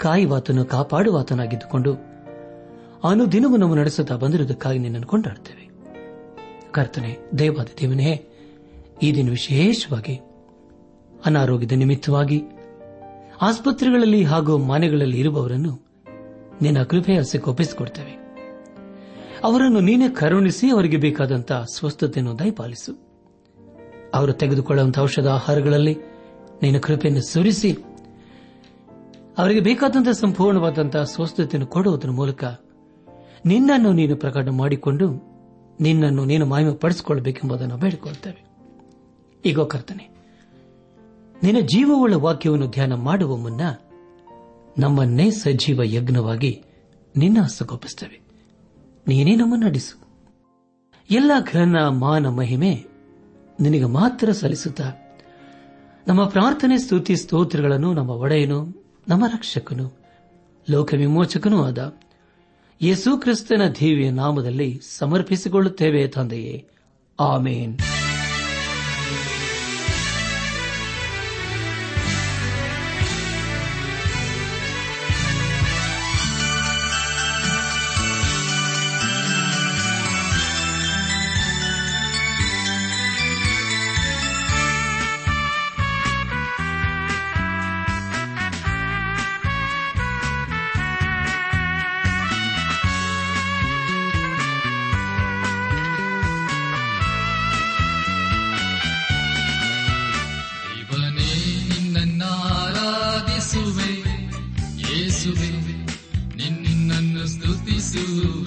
ಕಾಯುವಾತನು 0.00 0.64
ಕಾಪಾಡುವಾತನಾಗಿದ್ದುಕೊಂಡು 0.64 1.94
ಅನುದಿನವೂ 3.04 3.56
ನಾವು 3.56 3.74
ನಡೆಸುತ್ತಾ 3.74 4.16
ಬಂದಿರುವುದಕ್ಕಾಗಿ 4.16 4.78
ನಿನ್ನನ್ನು 4.78 5.06
ಕೊಂಡಾಡುತ್ತೇವೆ. 5.06 5.70
ಕರ್ತನೆ 6.70 7.16
ದೇವಾದ 7.38 7.66
ದೇವನೇ, 7.80 8.26
ಈ 9.02 9.14
ದಿನ 9.14 9.30
ವಿಶೇಷವಾಗಿ 9.30 10.20
ಅನಾರೋಗ್ಯದ 11.26 11.72
ನಿಮಿತ್ತವಾಗಿ 11.72 12.42
ಆಸ್ಪತ್ರೆಗಳಲ್ಲಿ 13.42 14.24
ಹಾಗೂ 14.24 14.58
ಮನೆಗಳಲ್ಲಿ 14.58 15.20
ಇರುವವರನ್ನು 15.20 15.86
ನಿನ್ನ 16.62 16.82
ಕೃಪೆಯ 16.82 17.20
ಒಪ್ಪಿಸಿಕೊಡ್ತೇವೆ. 17.48 18.20
ಅವರನ್ನು 19.44 19.80
ನೀನೇ 19.80 20.08
ಕರುಣಿಸಿ 20.08 20.70
ಅವರಿಗೆ 20.70 20.96
ಬೇಕಾದಂತಹ 20.96 21.64
ಸ್ವಸ್ಥತೆಯನ್ನು 21.74 22.38
ದಯಪಾಲಿಸು. 22.38 23.10
ಅವರು 24.14 24.32
ತೆಗೆದುಕೊಳ್ಳುವಂತಹ 24.32 25.02
ಔಷಧ 25.02 25.26
ಆಹಾರಗಳಲ್ಲಿ 25.26 25.96
ನಿನ್ನ 26.62 26.78
ಕೃಪೆಯನ್ನು 26.78 27.32
ಸುರಿಸಿ 27.32 27.76
ಅವರಿಗೆ 29.40 29.60
ಬೇಕಾದಂತಹ 29.60 30.10
ಸಂಪೂರ್ಣವಾದಂತಹ 30.10 31.02
ಸ್ವಸ್ಥತೆಯನ್ನು 31.02 31.66
ಕೊಡುವುದರ 31.66 32.10
ಮೂಲಕ 32.10 32.44
ನಿನ್ನನ್ನು 33.46 33.92
ನೀನು 33.92 34.16
ಪ್ರಕಟ 34.16 34.48
ಮಾಡಿಕೊಂಡು 34.48 35.06
ನಿನ್ನನ್ನು 35.80 36.24
ನೀನು 36.24 36.46
ಮಾಹಿಮೆ 36.46 36.72
ಪಡಿಸಿಕೊಳ್ಳಬೇಕೆಂಬುದನ್ನು 36.74 37.76
ಬೇಡಿಕೊಳ್ಳುತ್ತೇವೆ. 37.76 38.40
ಈಗ 39.44 39.60
ಕರ್ತನೆ, 39.60 40.04
ನಿನ್ನ 41.42 41.60
ಜೀವವುಳ್ಳ 41.60 42.14
ವಾಕ್ಯವನ್ನು 42.14 42.66
ಧ್ಯಾನ 42.66 42.94
ಮಾಡುವ 42.94 43.36
ಮುನ್ನ 43.36 43.60
ನಮ್ಮನ್ನೇ 44.78 45.30
ಸಜೀವ 45.30 45.80
ಯಜ್ಞವಾಗಿ 45.82 46.52
ನಿನ್ನ 47.16 47.38
ಹಸ್ತಗೊಪ್ಪಿಸುತ್ತೇವೆ 47.40 48.18
ನೀನೇ 49.08 49.36
ನಮ್ಮನ್ನು 49.36 49.66
ನಡೆಸು. 49.66 49.94
ಎಲ್ಲ 51.10 51.30
ಘನ 51.52 51.76
ಮಾನ 51.88 52.26
ಮಹಿಮೆ 52.28 52.72
ನಿನಗೆ 53.60 53.84
ಮಾತ್ರ 53.84 54.32
ಸಲ್ಲಿಸುತ್ತಾ 54.32 54.90
ನಮ್ಮ 56.08 56.24
ಪ್ರಾರ್ಥನೆ, 56.24 56.78
ಸ್ತುತಿ, 56.78 57.16
ಸ್ತೋತ್ರಗಳನ್ನು 57.16 57.92
ನಮ್ಮ 57.92 58.10
ಒಡೆಯನು 58.10 58.89
ನಮ್ಮ 59.10 59.26
ರಕ್ಷಕನು 59.26 59.92
ಲೋಕ 60.70 60.94
ವಿಮೋಚಕನೂ 60.94 61.64
ಆದ. 61.64 61.98
ಯೇಸು 62.82 63.18
ಕ್ರಿಸ್ತನ 63.18 63.62
ದೇವಿಯ 63.80 64.10
ನಾಮದಲ್ಲಿ 64.10 64.80
ಸಮರ್ಪಿಸಿಕೊಳ್ಳುತ್ತೇವೆ 64.98 66.08
ತಂದೆಯೇ. 66.08 66.68
ಆಮೇನ್. 67.20 67.78
ಯೇಸುವೆ 105.22 105.48
ನಿನ್ನನ್ನು 106.36 107.24
ಸ್ತುತಿಸುವೆ 107.28 108.39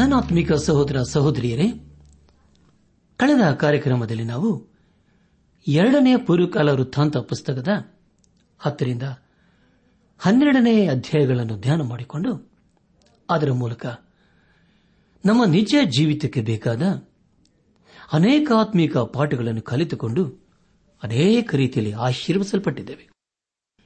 ಆತ್ಮಿಕ 0.00 0.52
ಸಹೋದರ 0.52 1.02
ಸಹೋದರಿಯರೇ, 1.02 1.68
ಕಳೆದ 3.16 3.52
ಕಾರ್ಯಕ್ರಮದಲ್ಲಿ 3.52 4.24
ನಾವು 4.24 4.66
ಎರಡನೇ 5.68 6.16
ಪೂರ್ವಕಾಲ 6.16 6.68
ವೃತ್ತಾಂತ 6.68 7.16
ಪುಸ್ತಕದ 7.16 7.68
ಹತ್ತರಿಂದ 8.58 9.02
ಹನ್ನೆರಡನೇ 10.18 10.86
ಅಧ್ಯಾಯಗಳನ್ನು 10.86 11.60
ಧ್ಯಾನ 11.60 11.82
ಮಾಡಿಕೊಂಡು 11.82 12.52
ಅದರ 13.30 13.52
ಮೂಲಕ 13.52 13.86
ನಮ್ಮ 15.24 15.44
ನಿಜ 15.44 15.74
ಜೀವಿತಕ್ಕೆ 15.84 16.40
ಬೇಕಾದ 16.40 16.82
ಅನೇಕ 18.12 18.52
ಆತ್ಮೀಕ 18.58 18.96
ಪಾಠಗಳನ್ನು 18.96 19.62
ಕಲಿತುಕೊಂಡು 19.62 20.24
ಅನೇಕ 21.02 21.54
ರೀತಿಯಲ್ಲಿ 21.54 21.92
ಆಶೀರ್ವಿಸಲ್ಪಟ್ಟಿದ್ದೇವೆ 21.92 23.08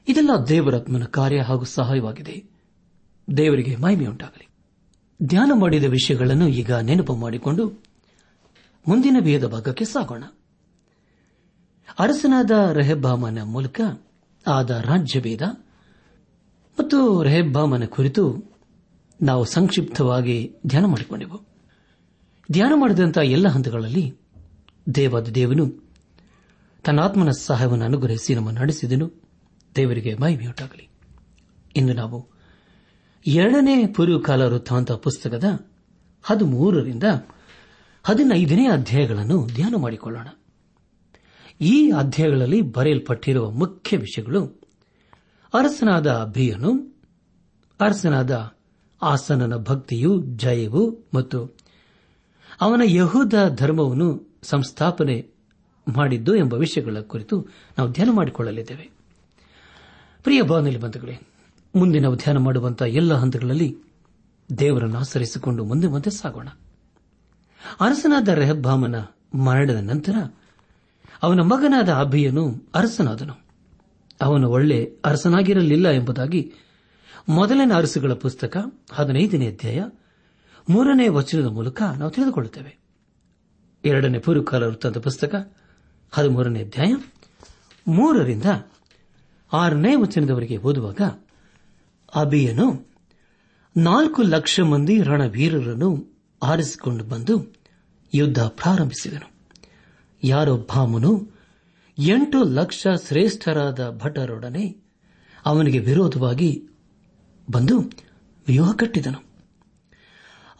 ಇದೆಲ್ಲ 0.09 0.31
ದೇವರಾತ್ಮನ 0.49 1.05
ಕಾರ್ಯ 1.05 1.41
ಹಾಗೂ 1.41 1.65
ಸಹಾಯವಾಗಿದೆ. 1.65 2.45
ದೇವರಿಗೆ 3.37 3.77
ಮಹಿಮೆಯುಂಟಾಗಲಿ. 3.77 4.56
ಧ್ಯಾನ 5.23 5.51
ಮಾಡಿದ 5.55 5.85
ವಿಷಯಗಳನ್ನು 5.85 6.49
ಈಗ 6.49 6.73
ನೆನಪು 6.73 7.17
ಮಾಡಿಕೊಂಡು 7.17 7.69
ಮುಂದಿನ 8.89 9.17
ವೇದ 9.21 9.47
ಭಾಗಕ್ಕೆ 9.47 9.85
ಸಾಗೋಣ. 9.85 10.25
ಅರಸನಾದ 11.99 12.51
ರೆಹಬ್ಬಾಮನ 12.73 13.39
ಮೂಲಕ 13.43 13.81
ಆದ 14.47 14.71
ರಾಜ್ಯಭೇದ 14.71 15.43
ಮತ್ತು 16.81 17.23
ರೆಹಬ್ಬಾಮನ 17.23 17.85
ಕುರಿತು 17.85 18.53
ನಾವು 19.23 19.45
ಸಂಕ್ಷಿಪ್ತವಾಗಿ 19.45 20.55
ಧ್ಯಾನ 20.67 20.85
ಮಾಡಿಕೊಂಡೆವು 20.85 21.41
ಧ್ಯಾನ 22.53 22.73
ಮಾಡಿದಂತಹ 22.75 23.21
ಎಲ್ಲ 23.21 23.49
ಹಂತಗಳಲ್ಲಿ 23.49 24.15
ದೇವಾದ 24.95 25.29
ದೇವನು 25.29 25.87
ತನ್ನ 26.85 27.01
ಆತ್ಮನ 27.01 27.31
ಸಹಾಯವನ್ನು 27.31 27.85
ಅನುಗ್ರಹಿಸಿ 27.85 28.35
ನಮ್ಮನ್ನು 28.35 28.61
ನಡೆಸಿದನು. 28.61 29.11
ದೇವರಿಗೆ 29.77 30.15
ಮಹಿಮೆಯುಂಟಾಗಲಿ. 30.15 30.89
ಇಂದು 31.77 31.93
ನಾವು 31.93 32.36
ಎರಡನೇ 33.27 33.87
ಪೂರ್ವಕಾಲ 33.87 34.43
ವೃತ್ತಾಂತ 34.43 34.93
ಪುಸ್ತಕದ 34.93 35.45
ಹದಿಮೂರರಿಂದ 36.23 37.05
ಹದಿನೈದನೇ 38.03 38.69
ಅಧ್ಯಾಯಗಳನ್ನು 38.69 39.47
ಧ್ಯಾನ 39.47 39.75
ಮಾಡಿಕೊಳ್ಳೋಣ. 39.77 40.29
ಈ 41.61 41.91
ಅಧ್ಯಾಯಗಳಲ್ಲಿ 41.91 42.61
ಬರೆಯಲ್ಪಟ್ಟಿರುವ 42.61 43.51
ಮುಖ್ಯ 43.51 43.97
ವಿಷಯಗಳು 43.97 44.61
ಅರಸನಾದ 45.55 46.11
ಅಭಿಯನು 46.11 46.97
ಅರಸನಾದ 47.81 48.53
ಆಸನನ 49.03 49.57
ಭಕ್ತಿಯು, 49.57 50.23
ಜಯವು 50.27 51.05
ಮತ್ತು 51.15 51.57
ಅವನ 52.61 52.81
ಯಹೂದ 52.85 53.35
ಧರ್ಮವನ್ನು 53.49 54.39
ಸಂಸ್ಥಾಪನೆ 54.43 55.29
ಮಾಡಿದ್ದು 55.89 56.35
ಎಂಬ 56.35 56.55
ವಿಷಯಗಳ 56.55 57.01
ಕುರಿತು 57.01 57.49
ನಾವು 57.79 57.91
ಧ್ಯಾನ 57.91 58.09
ಮಾಡಿಕೊಳ್ಳಲಿದ್ದೇವೆ. 58.11 58.91
ಪ್ರಿಯ 60.23 60.43
ಬಂಧುಗಳೇ 60.43 61.19
ಮುಂದೆ 61.77 61.99
ನಾವು 61.99 62.17
ಧ್ಯಾನ 62.17 62.39
ಮಾಡುವಂತಹ 62.39 62.87
ಎಲ್ಲ 62.87 63.15
ಹಂತಗಳಲ್ಲಿ 63.15 63.77
ದೇವರನ್ನು 64.59 64.99
ಆಚರಿಸಿಕೊಂಡು 64.99 65.65
ಮುಂದೆ 65.65 65.87
ಮುಂದೆ 65.87 66.11
ಸಾಗೋಣ. 66.11 66.49
ಅರಸನಾದ 67.81 68.29
ರೆಹಬ್ಬಾಮನ 68.29 68.95
ಮರಣದ 69.35 69.77
ನಂತರ 69.77 70.15
ಅವನ 71.23 71.41
ಮಗನಾದ 71.41 71.89
ಅಭಿಯನು 71.89 72.63
ಅರಸನಾದನು. 72.75 73.35
ಅವನು 74.23 74.51
ಒಳ್ಳೆ 74.51 74.97
ಅರಸನಾಗಿರಲಿಲ್ಲ 75.05 75.89
ಎಂಬುದಾಗಿ 75.89 76.53
ಮೊದಲನೇ 77.29 77.75
ಅರಸುಗಳ 77.75 78.13
ಪುಸ್ತಕ 78.13 78.57
ಹದಿನೈದನೇ 78.93 79.49
ಅಧ್ಯಾಯ 79.49 79.85
ಮೂರನೇ 80.69 81.09
ವಚನದ 81.09 81.47
ಮೂಲಕ 81.47 81.83
ನಾವು 81.83 82.11
ತಿಳಿದುಕೊಳ್ಳುತ್ತೇವೆ. 82.11 82.79
ಎರಡನೇ 83.85 84.19
ಪೂರ್ವಕಾಲ 84.19 84.65
ವೃತ್ತದ 84.65 85.01
ಪುಸ್ತಕ 85.01 85.53
ಹದಿಮೂರನೇ 86.13 86.61
ಅಧ್ಯಾಯ 86.61 86.95
ಮೂರರಿಂದ 87.89 88.45
ಆರನೇ 89.53 89.95
ವಚನದವರೆಗೆ 89.95 90.57
ಓದುವಾಗ 90.57 91.01
ಅಬಿಯನು 92.17 92.87
ನಾಲ್ಕು 93.77 94.23
ಲಕ್ಷ 94.23 94.61
ಮಂದಿ 94.61 95.03
ರಣವೀರರನ್ನು 95.03 96.19
ಆರಿಸಿಕೊಂಡು 96.43 97.05
ಬಂದು 97.05 97.55
ಯುದ್ಧ 98.15 98.39
ಪ್ರಾರಂಭಿಸಿದನು. 98.39 99.31
ಯಾರೊಬ್ಬಾಮನು 100.25 101.31
ಎಂಟು 101.99 102.45
ಲಕ್ಷ 102.45 102.87
ಶ್ರೇಷ್ಠರಾದ 103.09 104.01
ಭಟರೊಡನೆ 104.03 104.85
ಅವನಿಗೆ 105.47 105.79
ವಿರೋಧವಾಗಿ 105.79 106.69
ಬಂದು 107.51 107.79
ವ್ಯೂಹ 108.47 108.73
ಕಟ್ಟಿದನು. 108.73 109.27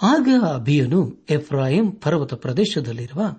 ಆಗ 0.03 0.29
ಅಭಿಯನು 0.55 1.27
ಎಫ್ರಾಯಿಂ 1.31 1.91
ಪರ್ವತ 1.91 2.35
ಪ್ರದೇಶದಲ್ಲಿರುವ 2.35 3.37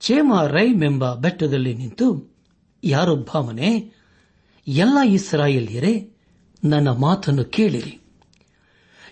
ಚೇಮಾರೈಮ್ 0.00 0.84
ಎಂಬ 0.84 1.14
ಬೆಟ್ಟದಲ್ಲಿ 1.14 1.74
ನಿಂತು, 1.74 2.36
ಯಾರೊಬ್ಬಾಮನೆ, 2.84 3.92
ಎಲ್ಲ 4.68 4.98
ಇಸ್ರಾಯೇಲ್ಯರೇ 5.06 6.15
ನನ್ನ 6.68 6.88
ಮಾತನ್ನು 6.90 7.44
ಕೇಳಿರಿ. 7.44 8.00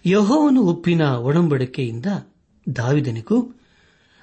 ಯಹೋವನು 0.06 0.62
ಉಪ್ಪಿನ 0.62 1.02
ಒಡಂಬಡಿಕೆಯಿಂದ 1.02 2.06
ದಾವಿದನಿಗೂ, 2.76 3.54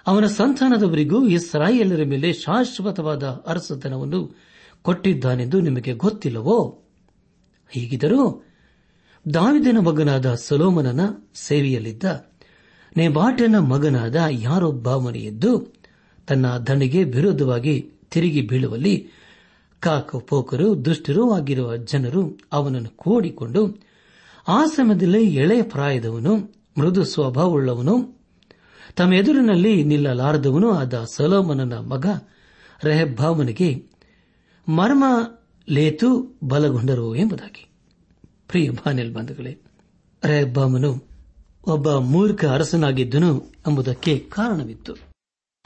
ಅವನ 0.07 0.25
ಸಂತಾನದವರಿಗೂ 0.25 1.28
ಇಸ್ರಾಯೇಲರ 1.28 2.04
ಮೇಲೆ 2.04 2.33
ಶಾಶ್ವತವಾದ 2.33 3.24
ಅರಸತನವನ್ನು 3.24 4.36
ಕೊಟ್ಟಿದ್ದಾನೆಂದು 4.81 5.62
ನಿಮಗೆ 5.62 5.94
ಗೊತ್ತಿಲ್ಲವೋ? 5.94 6.83
ಹೀಗಿದರೂ 7.69 8.45
ದಾವಿದನ 9.33 9.78
ಮಗನಾದ 9.78 10.33
ಸೊಲೋಮನನ 10.33 11.00
ಸೇವೆಯಲ್ಲಿದ್ದ 11.36 12.04
ನೇಬಾಟನ 12.98 13.56
ಮಗನಾದ 13.60 14.16
ಯಾರೊಬ್ಬ 14.31 14.95
ಮನೆಯೆದ್ದು 14.95 15.74
ತನ್ನ 16.28 16.57
ದಣಿಗೆ 16.57 17.04
ವಿರೋಧವಾಗಿ 17.04 17.76
ತಿರುಗಿ 18.11 18.42
ಬೀಳುವಲ್ಲಿ 18.42 19.09
ಕಾಕಪೋಕರು 19.81 20.85
ದುಷ್ಟರೂ 20.85 21.31
ಆಗಿರುವ 21.33 21.78
ಜನರು 21.78 22.40
ಅವನನ್ನು 22.52 22.90
ಕೂಡಿಕೊಂಡು 22.90 23.80
ಆ 24.47 24.66
ಸಮಯದಲ್ಲಿ 24.66 25.35
ಎಳೆಯ 25.35 25.61
ಪ್ರಾಯದವನು, 25.61 26.35
ಮೃದು 26.78 27.04
ಸ್ವಭಾವವುಳ್ಳವನು, 27.04 28.21
ತಮ್ಮ 28.95 29.14
ಎದುರಿನಲ್ಲಿ 29.14 29.83
ನಿಲ್ಲಲಾರದವನು 29.83 30.71
ಆದ 30.71 31.06
ಸಲೋಮನನ 31.16 31.73
ಮಗ 31.73 32.06
ರೆಹಬ್ಬಾಮನಿಗೆ 32.83 33.85
ಮರ್ಮ 34.68 35.04
ಲೇತು 35.69 36.40
ಬಲಗೊಂಡರು 36.44 37.16
ಎಂಬುದಾಗಿ. 37.16 37.69
ಪ್ರಿಯ 38.47 38.69
ಬಾನೆಲ್ 38.69 39.14
ಬಂಧುಗಳೇ, 39.14 39.61
ರೆಹಬ್ಬಾಮನು 40.26 41.07
ಒಬ್ಬ 41.68 41.94
ಮೂರ್ಖ 41.94 42.45
ಅರಸನಾಗಿದ್ದನು 42.45 43.40
ಎಂಬುದಕ್ಕೆ 43.40 44.19
ಕಾರಣವಿತ್ತು. 44.19 44.94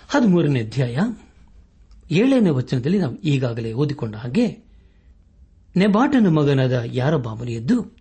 ಹದಿಮೂರನೇ 0.09 0.59
ಅಧ್ಯಾಯ. 0.59 0.97
ಏಳನೇ 2.11 2.49
ವಚನದಲ್ಲಿ 2.49 2.99
ನಾವು 2.99 3.15
ಈಗಾಗಲೇ 3.15 3.73
ಓದಿಕೊಂಡ 3.73 4.15
ಹಾಗೆ, 4.15 4.63
ನೆಬಾಟನ 5.77 6.27
ಮಗನಾದ 6.27 6.81
ಯಾರೊಬ್ಬಾಮನು 6.85 7.51
ಎದ್ದು 7.51 7.97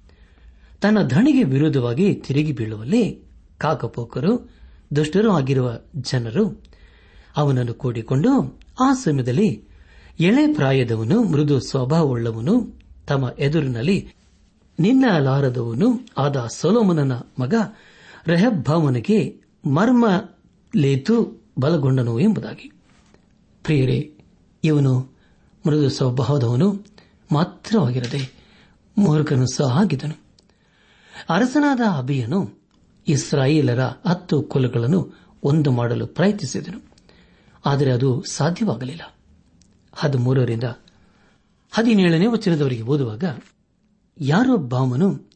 ತನ್ನ 0.80 1.02
ಧಣಿಗೆ 1.02 1.44
ವಿರೋಧವಾಗಿ 1.44 2.14
ತಿರುಗಿ 2.14 2.52
ಬೀಳುವಲ್ಲಿ 2.52 3.22
ಕಾಕಪೋಕರು, 3.58 4.50
ದುಷ್ಟರು 4.96 5.30
ಆಗಿರುವ 5.30 5.78
ಜನರು 5.96 6.62
ಅವನನ್ನು 7.36 7.74
ಕೂಡಿಕೊಂಡು 7.74 8.60
ಆ 8.80 8.92
ಸಮಯದಲ್ಲಿ 8.92 9.64
ಎಳೆ 10.20 10.54
ಪ್ರಾಯದವನು, 10.54 11.22
ಮೃದು 11.22 11.60
ಸ್ವಭಾವವುಳ್ಳವನು, 11.60 12.80
ತಮ್ಮ 13.06 13.30
ಎದುರಿನಲ್ಲಿ 13.38 14.08
ನಿನ್ನಲಾರದವನು 14.80 16.06
ಆದ 16.18 16.36
ಸೊಲೋಮನನ 16.36 17.12
ಮಗ 17.12 17.54
ರೆಹಬ್ಬಾಮನಿಗೆ 18.26 19.40
ಮರ್ಮ 19.66 20.06
ಲೇತು 20.76 21.44
ಬಲಗೊಂಡನು 21.58 22.20
ಎಂಬುದಾಗಿ. 22.20 22.72
ಪ್ರಿಯರೇ, 23.64 24.24
ಇವನು 24.64 25.18
ಮೃದು 25.66 25.90
ಸ್ವಭಾವದವನು 25.90 26.86
ಮಾತ್ರವಾಗಿರದೆ 27.32 28.34
ಮೂರ್ಖನು 28.98 29.46
ಸಹ 29.54 29.78
ಆಗಿದ್ದನು. 29.78 30.24
ಅರಸನಾದ 31.30 31.80
ಅಬಿಯನು 31.98 32.62
ಇಸ್ರಾಯೇಲರ 33.08 33.80
ಹತ್ತು 33.80 34.42
ಕುಲಗಳನ್ನು 34.42 35.12
ಒಂದು 35.42 35.72
ಮಾಡಲು 35.72 36.06
ಪ್ರಯತ್ನಿಸಿದನು. 36.06 36.80
ಆದರೆ 37.66 37.92
ಅದು 37.92 38.24
ಸಾಧ್ಯವಾಗಲಿಲ್ಲ. 38.30 39.18
ಹದಿಮೂರರಿಂದ 39.94 40.64
ಹದಿನೇಳನೇ 41.72 42.26
ವಚನದವರೆಗೆ 42.26 42.82
ಓದುವಾಗ 42.82 43.24
ಯಾರೊಬ್ಬಾಮನು 44.20 45.30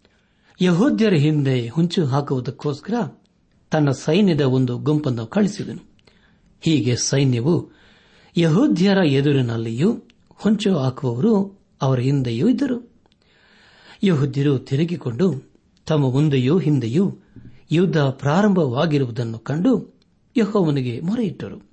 ಯಹೋದ್ಯರ 0.60 1.14
ಹಿಂದೆ 1.14 1.68
ಹುಂಚು 1.68 2.06
ಹಾಕುವುದಕ್ಕೋಸ್ಕರ 2.06 2.94
ತನ್ನ 3.70 3.90
ಸೈನ್ಯದ 3.90 4.40
ಒಂದು 4.40 4.78
ಗುಂಪನ್ನು 4.78 5.26
ಕಳಿಸಿದನು. 5.26 5.88
ಹೀಗೆ 6.60 6.96
ಸೈನ್ಯವು 6.96 7.77
ಯಹೋದ್ಯರ 8.36 8.98
ಎದುರಿನಲ್ಲಿಯೂ 8.98 10.02
ಹೊಂಚು 10.34 10.78
ಹಾಕುವವರು 10.78 11.60
ಅವರ 11.82 11.98
ಹಿಂದೆಯೂ 11.98 12.48
ಇದ್ದರು. 12.48 12.90
ಯಹೋದ್ಯರು 14.02 14.58
ತಿರುಗಿಕೊಂಡು 14.58 15.52
ತಮ್ಮ 15.86 16.12
ಮುಂದೆಯೂ 16.12 16.58
ಹಿಂದೆಯೂ 16.58 17.16
ಯುದ್ಧ 17.70 17.98
ಪ್ರಾರಂಭವಾಗಿರುವುದನ್ನು 17.98 19.38
ಕಂಡು 19.38 19.98
ಯಹೋವನಿಗೆ 20.36 21.00
ಮೊರೆಯಿಟ್ಟರು. 21.00 21.70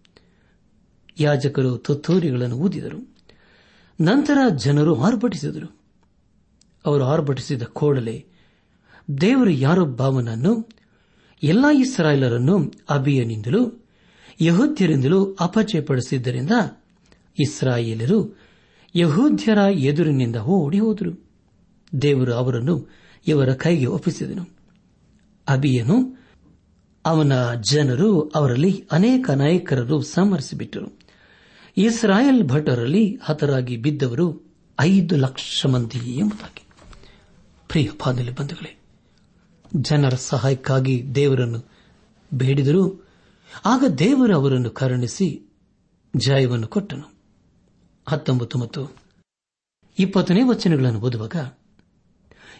ಯಾಜಕರು 1.19 1.77
ತುತ್ತೂರಿಗಳನ್ನು 1.77 2.55
ಊದಿದರು. 2.55 3.15
ನಂತರ 4.01 4.37
ಜನರು 4.49 5.01
ಆರ್ಭಟಿಸಿದರು. 5.01 5.79
ಅವರು 6.85 7.03
ಆರ್ಭಟಿಸಿದ 7.03 7.63
ಕೂಡಲೇ 7.63 8.25
ದೇವರು 9.21 9.49
ಯಾರೊಬ್ಬಾವನನ್ನು 9.49 10.69
ಎಲ್ಲಾ 11.43 11.71
ಇಸ್ರಾಯೇಲರನ್ನು 11.71 12.73
ಅಬಿಯನಿಂದಲೂ 12.89 13.84
ಯಹೂದ್ಯರಿಂದಲೂ 14.41 15.37
ಅಪಚಯಪಡಿಸಿದ್ದರಿಂದ 15.39 16.51
ಇಸ್ರಾಯೇಲರು 17.39 18.37
ಯಹೂದ್ಯರ 18.95 19.57
ಎದುರಿನಿಂದ 19.57 20.35
ಓಡಿ 20.35 20.79
ಹೋದರು. 20.79 21.25
ದೇವರು 22.01 22.33
ಅವರನ್ನು 22.33 22.89
ಇವರ 23.27 23.53
ಕೈಗೆ 23.53 23.85
ಒಪ್ಪಿಸಿದನು. 23.85 24.49
ಅಬಿಯನು 25.47 26.25
ಅವನ 27.05 27.53
ಜನರು 27.53 28.21
ಅವರಲ್ಲಿ 28.21 28.85
ಅನೇಕ 28.91 29.29
ನಾಯಕರನ್ನು 29.29 30.01
ಸಂಹರಿಸಿಬಿಟ್ಟರು. 30.01 30.99
ಇಸ್ರಾಯೇಲ್ 31.77 32.43
ಭಟರಲ್ಲಿ 32.43 33.19
ಹತರಾಗಿ 33.23 33.77
ಬಿದ್ದವರು 33.77 34.53
ಐದು 34.79 35.17
ಲಕ್ಷ 35.17 35.65
ಮಂದಿ 35.65 36.11
ಎಂಬುದಾಗಿ. 36.11 36.67
ಪ್ರಿಯ 37.67 37.89
ಬಂಧುಗಳೇ, 38.37 38.79
ಜನರ 39.75 40.13
ಸಹಾಯಕ್ಕಾಗಿ 40.15 41.15
ದೇವರನ್ನು 41.15 41.65
ಬೇಡಿದರು 42.33 43.04
ಆಗ 43.65 43.83
ದೇವರು 43.85 44.35
ಅವರನ್ನು 44.35 44.69
ಕರುಣಿಸಿ 44.69 45.49
ಜಯವನ್ನು 46.15 46.67
ಕೊಟ್ಟನು. 46.67 47.15
ಹತ್ತೊಂಬತ್ತು 48.09 48.57
ಮತ್ತು 48.57 48.95
ಇಪ್ಪತ್ತನೇ 49.99 50.43
ವಚನಗಳನ್ನು 50.43 50.99
ಓದುವಾಗ, 50.99 51.35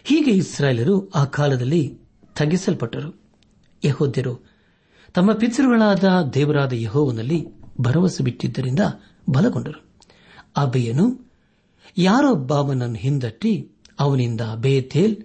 ಹೀಗೆ 0.04 0.30
ಇಸ್ರಾಯೇಲರು 0.30 1.10
ಆ 1.10 1.24
ಕಾಲದಲ್ಲಿ 1.24 1.98
ತಗ್ಗಿಸಲ್ಪಟ್ಟರು. 2.34 3.20
ಯಹೋದ್ಯರು 3.84 4.56
ತಮ್ಮ 5.14 5.32
ಪಿತೃಗಳಾದ 5.32 6.04
ದೇವರಾದ 6.34 6.72
ಯಹೋವನಲ್ಲಿ 6.72 7.46
ಭರವಸೆ 7.80 8.24
ಬಿಟ್ಟಿದ್ದರಿಂದ 8.24 8.80
ಬಲಗೊಂಡರು. 9.30 9.84
ಅಬೆಯನು 10.56 11.34
ಯಾರೊಬ್ಬಾವನನ್ನು 11.98 12.96
ಹಿಂದಟ್ಟಿ, 12.96 13.70
ಅವನಿಂದ 13.98 14.40
ಬೇಥೇಲ್ 14.56 15.16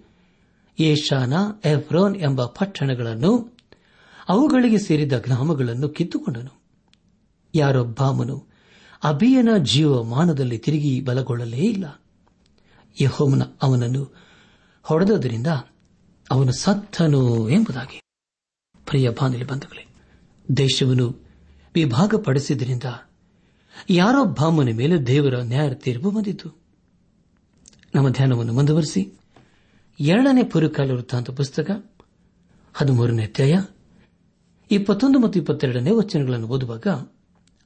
ಏಷಾನ, 0.80 1.34
ಎಫ್ರೋನ್ 1.66 2.16
ಎಂಬ 2.16 2.46
ಪಟ್ಟಣಗಳನ್ನು 2.46 3.61
ಅವುಗಳಿಗೆ 4.30 4.78
ಸೇರಿದ 4.78 5.20
ಗ್ರಾಮಗಳನ್ನು 5.20 5.90
ಕಿತ್ತುಕೊಂಡನು. 5.90 6.62
ಯಾರೊಬ್ಬಾಮನು 7.56 8.48
ಅಬಿಯನ 9.04 9.50
ಜೀವಮಾನದಲ್ಲಿ 9.58 10.58
ತಿರುಗಿ 10.58 11.02
ಬಲಗೊಳ್ಳಲೇ 11.02 11.58
ಇಲ್ಲ. 11.58 12.02
ಯಹೋಮನ 13.02 13.42
ಅವನನ್ನು 13.62 14.16
ಹೊಡೆದದರಿಂದ 14.84 15.48
ಅವನು 16.32 16.52
ಸತ್ತನು 16.52 17.50
ಎಂಬುದಾಗಿ. 17.50 18.02
ಪ್ರಿಯ 18.86 19.10
ಬಾಂಧಲಿ 19.10 19.46
ಬಂಧುಗಳೇ, 19.46 19.88
ದೇಶವನ್ನು 20.58 21.26
ವಿಭಾಗಪಡಿಸಿದ್ದರಿಂದ 21.74 22.84
ಯಾರೊಬ್ಬಾಮನ 23.90 24.70
ಮೇಲೆ 24.74 25.08
ದೇವರ 25.08 25.34
ನ್ಯಾಯ 25.42 25.74
ತೀರ್ಪು 25.74 26.12
ಬಂದಿತು. 26.12 26.62
ನಮ್ಮ 27.96 28.10
ಧ್ಯಾನವನ್ನು 28.10 28.54
ಮುಂದುವರೆಸಿ, 28.54 29.20
ಎರಡನೇ 30.00 30.44
ಪುರುಕಾಲ 30.44 30.92
ವೃತ್ತಾಂತ 30.92 31.32
ಪುಸ್ತಕ, 31.32 31.92
ಹದಿಮೂರನೇ 32.74 33.24
ಅಧ್ಯಾಯ 33.24 33.60
ಇಪ್ಪತ್ತೊಂದು 34.72 35.20
ಮತ್ತು 35.20 35.40
ಇಪ್ಪತ್ತೆರಡನೇ 35.40 35.92
ವಚನಗಳನ್ನು 35.92 36.48
ಓದುವಾಗ 36.48 36.88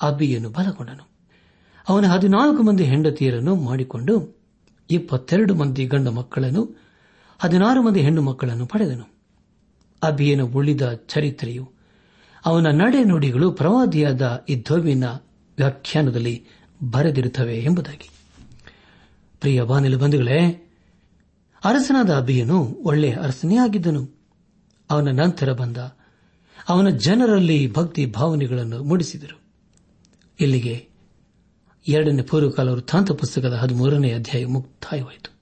ಅಬ್ಬಿಯನ್ನು 0.02 0.50
ಬಲಗೊಂಡನು. 0.50 1.10
ಅವನ 1.90 2.06
ಹದಿನಾಲ್ಕು 2.06 2.64
ಮಂದಿ 2.64 2.84
ಹೆಂಡತಿಯರನ್ನು 2.84 3.56
ಮಾಡಿಕೊಂಡು 3.56 4.38
ಇಪ್ಪತ್ತೆರಡು 4.90 5.56
ಮಂದಿ 5.56 5.86
ಗಂಡ 5.86 6.08
ಮಕ್ಕಳನ್ನು, 6.08 6.76
ಹದಿನಾರು 7.40 7.82
ಮಂದಿ 7.82 8.02
ಹೆಣ್ಣು 8.02 8.22
ಮಕ್ಕಳನ್ನು 8.22 8.66
ಪಡೆದನು. 8.66 9.06
ಅಬಿಯನ 10.04 10.42
ಉಳಿದ 10.42 10.94
ಚರಿತ್ರೆಯು 10.94 11.72
ಅವನ 12.46 12.68
ನಡೆ 12.68 13.04
ನುಡಿಗಳು 13.04 13.52
ಪ್ರವಾದಿಯಾದ 13.52 14.44
ಇದ್ದೋವಿನ 14.50 15.04
ವ್ಯಾಖ್ಯಾನದಲ್ಲಿ 15.58 16.46
ಬರೆದಿರುತ್ತವೆ 16.92 17.58
ಎಂಬುದಾಗಿ. 17.58 18.10
ಪ್ರಿಯ 19.40 19.62
ಬಾನಿಲು 19.62 19.98
ಬಂಧುಗಳೇ, 19.98 20.70
ಅರಸನಾದ 21.66 22.10
ಅಬಿಯನು 22.10 22.64
ಒಳ್ಳೆಯ 22.64 23.14
ಅರಸನೇ 23.14 23.56
ಆಗಿದ್ದನು. 23.58 24.20
ಅವನ 24.92 25.10
ನಂತರ 25.10 25.54
ಬಂದ 25.54 25.78
ಅವನ 26.70 26.90
ಜನರಲ್ಲಿ 26.90 27.74
ಭಕ್ತಿ 27.74 28.06
ಭಾವನೆಗಳನ್ನು 28.06 28.84
ಮೂಡಿಸಿದರು. 28.84 29.42
ಇಲ್ಲಿಗೆ 30.40 30.88
ಎರಡನೇ 31.88 32.22
ಪೂರ್ವಕಾಲ 32.22 32.70
ವೃತ್ತಾಂತ 32.70 33.12
ಪುಸ್ತಕದ 33.12 33.54
ಹದಿಮೂರನೇ 33.54 34.12
ಅಧ್ಯಾಯ 34.12 34.46
ಮುಕ್ತಾಯವಾಯಿತು. 34.46 35.36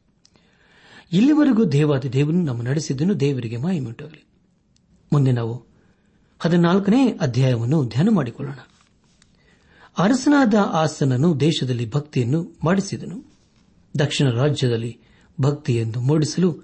ಇಲ್ಲಿವರೆಗೂ 1.13 1.65
ದೇವಾದಿ 1.65 2.13
ದೇವನು 2.13 2.43
ನಮ್ಮ 2.43 2.61
ನಡೆಸಿದ್ದನ್ನು 2.61 3.19
ದೇವರಿಗೆ 3.19 3.57
ಮಾಯಮುಂಟಾಗಲಿ 3.57 4.25
ಮುಂದೆ 5.13 5.31
ನಾವು 5.31 5.65
ಹದಿನಾಲ್ಕನೇ 6.39 7.17
ಅಧ್ಯಾಯವನ್ನು 7.21 7.87
ಧ್ಯಾನ 7.87 8.09
ಮಾಡಿಕೊಳ್ಳೋಣ. 8.11 8.57
ಅರಸನಾದ 9.97 10.53
ಆಸನನು 10.67 11.39
ದೇಶದಲ್ಲಿ 11.39 11.89
ಭಕ್ತಿಯನ್ನು 11.89 12.57
ಮಾಡಿಸಿದನು. 12.63 13.33
ದಕ್ಷಿಣ 13.99 14.29
ರಾಜ್ಯದಲ್ಲಿ 14.29 14.99
ಭಕ್ತಿಯನ್ನು 15.41 16.01
ಮೂಡಿಸಲು 16.01 16.63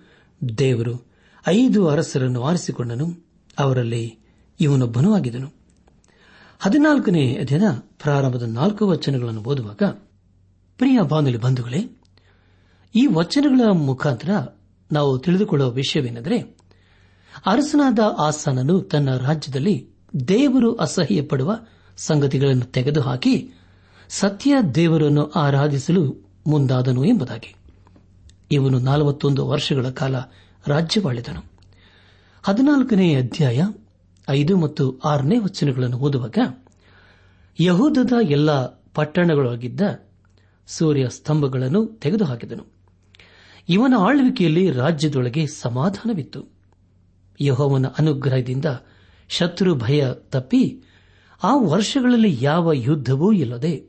ದೇವರು 0.58 1.08
ಐದು 1.48 1.88
ಅರಸರನ್ನು 1.88 2.44
ಆರಿಸಿಕೊಂಡನು. 2.44 3.28
ಅವರಲ್ಲಿ 3.60 4.19
ಇವನೊಬ್ಬನೂ 4.60 5.16
ಆಗಿದನು. 5.16 5.54
ಹದಿನಾಲ್ಕನೇ 6.60 7.44
ದಿನ 7.50 7.64
ಪ್ರಾರಂಭದ 7.72 8.44
ನಾಲ್ಕು 8.44 8.88
ವಚನಗಳನ್ನು 8.88 9.42
ಓದುವಾಗ, 9.42 9.84
ಪ್ರಿಯ 10.78 11.00
ಬಾನುಲಿ 11.08 11.38
ಬಂಧುಗಳೇ, 11.38 12.02
ಈ 12.96 13.06
ವಚನಗಳ 13.06 13.72
ಮುಖಾಂತರ 13.72 14.30
ನಾವು 14.92 15.20
ತಿಳಿದುಕೊಳ್ಳುವ 15.20 15.70
ವಿಷಯವೇನೆಂದರೆ, 15.70 16.58
ಅರಸನಾದ 17.46 18.00
ಆಸನನು 18.18 18.82
ತನ್ನ 18.82 19.18
ರಾಜ್ಯದಲ್ಲಿ 19.18 19.90
ದೇವರು 20.28 20.76
ಅಸಹ್ಯ 20.76 21.22
ಪಡುವ 21.22 21.60
ಸಂಗತಿಗಳನ್ನು 21.98 22.66
ತೆಗೆದುಹಾಕಿ 22.66 23.52
ಸತ್ಯ 24.10 24.56
ದೇವರನ್ನು 24.76 25.30
ಆರಾಧಿಸಲು 25.30 26.32
ಮುಂದಾದನು 26.48 27.06
ಎಂಬುದಾಗಿ. 27.06 27.56
ಇವನು 28.52 28.80
ನಲವತ್ತೊಂದು 28.80 29.48
ವರ್ಷಗಳ 29.48 29.90
ಕಾಲ 29.90 30.16
ರಾಜ್ಯವಾಳಿದನು. 30.68 31.46
ಹದಿನಾಲ್ಕನೇ 32.44 33.16
ಅಧ್ಯಾಯ 33.16 33.64
ಐದು 34.30 34.58
ಮತ್ತು 34.58 35.00
ಆರನೇ 35.00 35.38
ವಚನಗಳನ್ನು 35.38 35.98
ಓದುವಾಗ, 35.98 36.38
ಯಹೂದದ 37.60 38.14
ಎಲ್ಲ 38.30 38.66
ಪಟ್ಟಣಗಳಾಗಿದ್ದ 38.94 39.82
ಸೂರ್ಯ 40.68 41.10
ಸ್ತಂಭಗಳನ್ನು 41.10 41.86
ತೆಗೆದುಹಾಕಿದನು. 41.86 42.66
ಇವನ 43.70 43.94
ಆಳ್ವಿಕೆಯಲ್ಲಿ 43.98 44.72
ರಾಜ್ಯದೊಳಗೆ 44.72 45.48
ಸಮಾಧಾನವಿತ್ತು. 45.48 46.46
ಯಹೋವನ 47.42 47.86
ಅನುಗ್ರಹದಿಂದ 48.00 48.66
ಶತ್ರು 49.30 49.76
ಭಯ 49.76 50.06
ತಪ್ಪಿ 50.30 50.84
ಆ 51.44 51.56
ವರ್ಷಗಳಲ್ಲಿ 51.56 52.38
ಯಾವ 52.42 52.74
ಯುದ್ಧವೂ 52.74 53.32
ಇಲ್ಲದೆ 53.32 53.84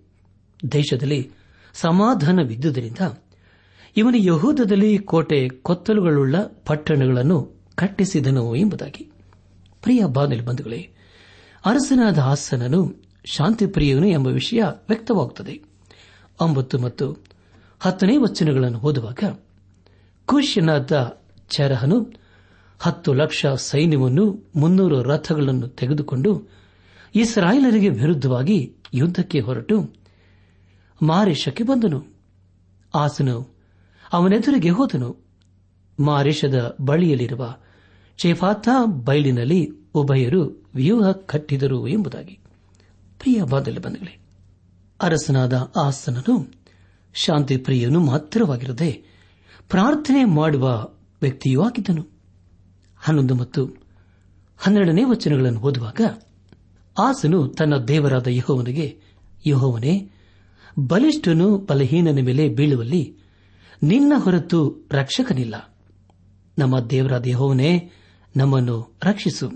ದೇಶದಲ್ಲಿ 0.72 1.30
ಸಮಾಧಾನವಿದ್ದುದರಿಂದ 1.74 2.98
ಇವನು 3.96 4.16
ಯಹೂದದಲ್ಲಿ 4.16 4.98
ಕೋಟೆ 4.98 5.48
ಕೊತ್ತಲುಗಳುಳ್ಳ 5.48 6.36
ಪಟ್ಟಣಗಳನ್ನು 6.66 7.54
ಕಟ್ಟಿಸಿದನು 7.74 8.56
ಎಂಬುದಾಗಿ. 8.56 9.09
ಪ್ರಿಯ 9.82 10.04
ಬಾನಿಲ್ 10.06 10.42
ಬಂಧುಗಳೇ, 10.42 10.90
ಅರಸನಾದ 11.64 12.18
ಹಾಸನನು 12.18 12.94
ಶಾಂತಿಪ್ರಿಯನು 13.24 14.06
ಎಂಬ 14.06 14.26
ವಿಷಯ 14.26 14.62
ವ್ಯಕ್ತವಾಗುತ್ತದೆ. 14.62 15.62
ಒಂಬತ್ತು 16.40 16.78
ಮತ್ತು 16.78 17.24
ಹತ್ತನೇ 17.80 18.16
ವಚನಗಳನ್ನು 18.16 18.78
ಓದುವಾಗ 18.78 19.38
ಖುಷಿಯನಾದ 20.26 21.20
ಚರಹನು 21.48 22.12
ಹತ್ತು 22.80 23.14
ಲಕ್ಷ 23.14 23.46
ಸೈನ್ಯವನ್ನು 23.46 24.52
ಮುನ್ನೂರು 24.56 25.02
ರಥಗಳನ್ನು 25.02 25.68
ತೆಗೆದುಕೊಂಡು 25.68 26.50
ಇಸ್ರಾಯೇಲರಿಗೆ 27.14 27.88
ವಿರುದ್ಧವಾಗಿ 27.88 28.72
ಯುದ್ದಕ್ಕೆ 28.94 29.40
ಹೊರಟು 29.40 29.94
ಮಾರೇಶಕ್ಕೆ 31.02 31.64
ಬಂದನು. 31.64 32.04
ಆಸನು 32.94 33.54
ಅವನೆದುರಿಗೆ 34.12 34.70
ಹೋದನು. 34.70 35.16
ಮಾರೇಶದ 36.00 36.76
ಬಳಿಯಲ್ಲಿರುವ 36.80 37.56
ಚೇಫಾತಾ 38.20 38.84
ಬಯಲಿನಲ್ಲಿ 38.84 39.68
ಉಭಯರು 39.94 40.70
ವ್ಯೂಹ 40.74 41.10
ಕಟ್ಟಿದರು 41.10 41.88
ಎಂಬುದಾಗಿ. 41.88 42.38
ಪ್ರಿಯ 43.18 43.42
ಬಂಧುಗಳೇ, 43.42 44.18
ಅರಸನಾದ 45.00 45.72
ಆಸನನು 45.76 46.52
ಶಾಂತಿ 47.14 47.56
ಪ್ರಿಯನು 47.56 48.00
ಮಾತ್ರವಾಗಿರದೆ 48.00 48.92
ಪ್ರಾರ್ಥನೆ 49.68 50.24
ಮಾಡುವ 50.24 50.88
ವ್ಯಕ್ತಿಯೂ 51.22 51.62
ಆಗಿದ್ದನು. 51.62 52.06
ಹನ್ನೊಂದು 52.96 53.34
ಮತ್ತು 53.34 53.82
ಹನ್ನೆರಡನೇ 54.58 55.04
ವಚನಗಳನ್ನು 55.04 55.60
ಓದುವಾಗ 55.60 56.00
ಆಸನು 56.98 57.48
ತನ್ನ 57.48 57.76
ದೇವರಾದ 57.76 58.26
ಯಹೋವನಿಗೆ, 58.26 59.00
ಯಹೋವನೇ, 59.46 60.10
ಬಲಿಷ್ಠನು 60.78 61.58
ಬಲಹೀನನ 61.58 62.18
ಮೇಲೆ 62.22 62.48
ಬೀಳುವಲ್ಲಿ 62.48 63.16
ನಿನ್ನ 63.82 64.12
ಹೊರತು 64.16 64.88
ರಕ್ಷಕನಿಲ್ಲ. 64.92 65.78
ನಮ್ಮ 66.58 66.80
ದೇವರಾದ 66.80 67.26
ಯಹೋವನೇ 67.26 67.90
ನಮ್ಮನ್ನು 68.36 68.96
ರಕ್ಷಿಸು. 69.04 69.50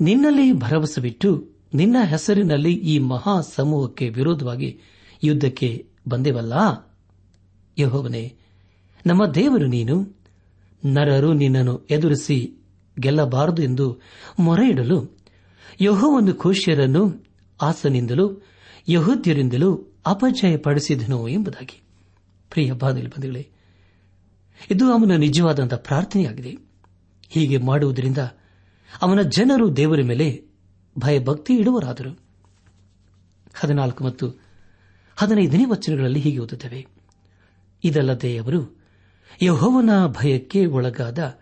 ನಿನ್ನಲ್ಲಿ 0.00 0.52
ಭರವಸೆವಿಟ್ಟು 0.52 1.48
ನಿನ್ನ 1.74 1.96
ಹೆಸರಿನಲ್ಲಿ 2.04 2.74
ಈ 2.74 2.98
ಮಹಾ 2.98 3.40
ಸಮೂಹಕ್ಕೆ 3.40 4.08
ವಿರೋಧವಾಗಿ 4.08 4.80
ಯುದ್ದಕ್ಕೆ 5.24 5.86
ಬಂದೆವಲ್ಲ? 6.08 6.52
ಯಹೋವನೇ, 7.78 8.34
ನಮ್ಮ 9.06 9.26
ದೇವರು 9.26 9.66
ನೀನು. 9.66 10.24
ನರರು 10.86 11.32
ನಿನ್ನನ್ನು 11.32 11.86
ಎದುರಿಸಿ 11.90 12.54
ಗೆಲ್ಲಬಾರದು 13.00 13.62
ಎಂದು 13.62 14.00
ಮೊರೆಯಿಡಲು 14.38 15.18
ಯಹೋವನ್ನು 15.80 16.34
ಖುಷಿಯರನ್ನು 16.34 17.24
ಆಸನಿಂದಲೂ 17.62 18.42
ಯಹೋದ್ಯರಿಂದಲೂ 18.88 19.94
ಅಪಜಯಪಡಿಸಿದನು 20.06 21.28
ಎಂಬುದಾಗಿ. 21.28 21.82
ಪ್ರಿಯ 22.50 22.72
ಇದು 24.70 24.92
ಅವನ 24.92 25.12
ನಿಜವಾದಂತಹ 25.12 25.76
ಪ್ರಾರ್ಥನೆಯಾಗಿದೆ. 25.76 26.73
ಹೀಗೆ 27.34 27.58
ಮಾಡುವುದರಿಂದ 27.58 28.18
ಅವನ 29.02 29.22
ಜನರು 29.22 29.76
ದೇವರ 29.76 30.00
ಮೇಲೆ 30.02 30.44
ಭಯಭಕ್ತಿ 30.98 31.54
ಇಡುವರಾದರು. 31.54 32.18
ಹದಿನಾಲ್ಕು 33.54 34.04
ಮತ್ತು 34.04 34.28
ಹದಿನೈದನೇ 35.16 35.64
ವಚನಗಳಲ್ಲಿ 35.64 36.20
ಹೀಗೆ 36.20 36.38
ಓದುತ್ತವೆ. 36.38 36.86
ಇದಲ್ಲದೆ 37.84 38.36
ಅವರು 38.36 38.78
ಯಹೋವನ 39.42 39.90
ಭಯಕ್ಕೆ 40.06 40.66
ಒಳಗಾದ 40.66 41.38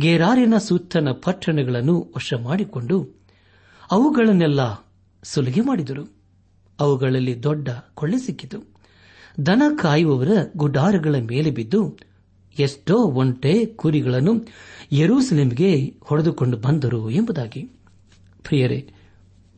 ಗೇರಾರಿನ 0.00 0.54
ಸುತ್ತನ 0.58 1.08
ಪಟ್ಟಣಗಳನ್ನು 1.22 2.12
ವಶ 2.16 2.34
ಮಾಡಿಕೊಂಡು 2.42 3.22
ಅವುಗಳನ್ನೆಲ್ಲ 3.90 4.60
ಸುಲಿಗೆ 5.22 5.60
ಮಾಡಿದರು. 5.60 6.04
ಅವುಗಳಲ್ಲಿ 6.80 7.42
ದೊಡ್ಡ 7.42 7.68
ಕೊಳ್ಳೆ 7.94 8.18
ಸಿಕ್ಕಿತು. 8.18 8.72
ದನ 9.46 9.62
ಕಾಯುವವರ 9.78 10.28
ಗುಡಾರಗಳ 10.56 11.14
ಮೇಲೆ 11.14 11.50
ಬಿದ್ದು 11.50 11.98
ಎಷ್ಟೋ 12.58 12.96
ಒಂಟೆ 12.96 13.66
ಕುರಿಗಳನ್ನು 13.66 14.32
ಯರೂಸಲೇಮಿಗೆ 14.92 15.94
ಹೊಡೆದುಕೊಂಡು 16.00 16.56
ಬಂದರು 16.56 17.10
ಎಂಬುದಾಗಿ. 17.10 17.62
ಪ್ರಿಯರೇ, 18.42 18.90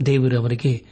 ದೇವರು 0.06 0.38
ಅವರಿಗೆ 0.38 0.86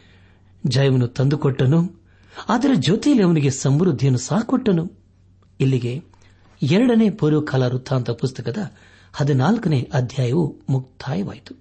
ಜಯವನ್ನು 0.67 1.09
ತಂದುಕೊಟ್ಟನು, 1.09 2.03
ಅದರ 2.49 2.71
ಜೊತೆಯಲ್ಲಿ 2.75 3.25
ಅವನಿಗೆ 3.25 3.51
ಸಮೃದ್ಧಿಯನ್ನು 3.51 4.19
ಸಹ 4.19 4.41
ಕೊಟ್ಟನು 4.41 4.93
ಇಲ್ಲಿಗೆ 5.61 6.03
ಎರಡನೇ 6.63 7.11
ಪೂರ್ವಕಾಲ 7.11 7.63
ವೃತ್ತಾಂತ 7.63 8.11
ಪುಸ್ತಕದ 8.11 8.57
ಹದಿನಾಲ್ಕನೇ 9.13 9.91
ಅಧ್ಯಾಯವು 9.93 10.57
ಮುಕ್ತಾಯವಾಯಿತು. 10.69 11.55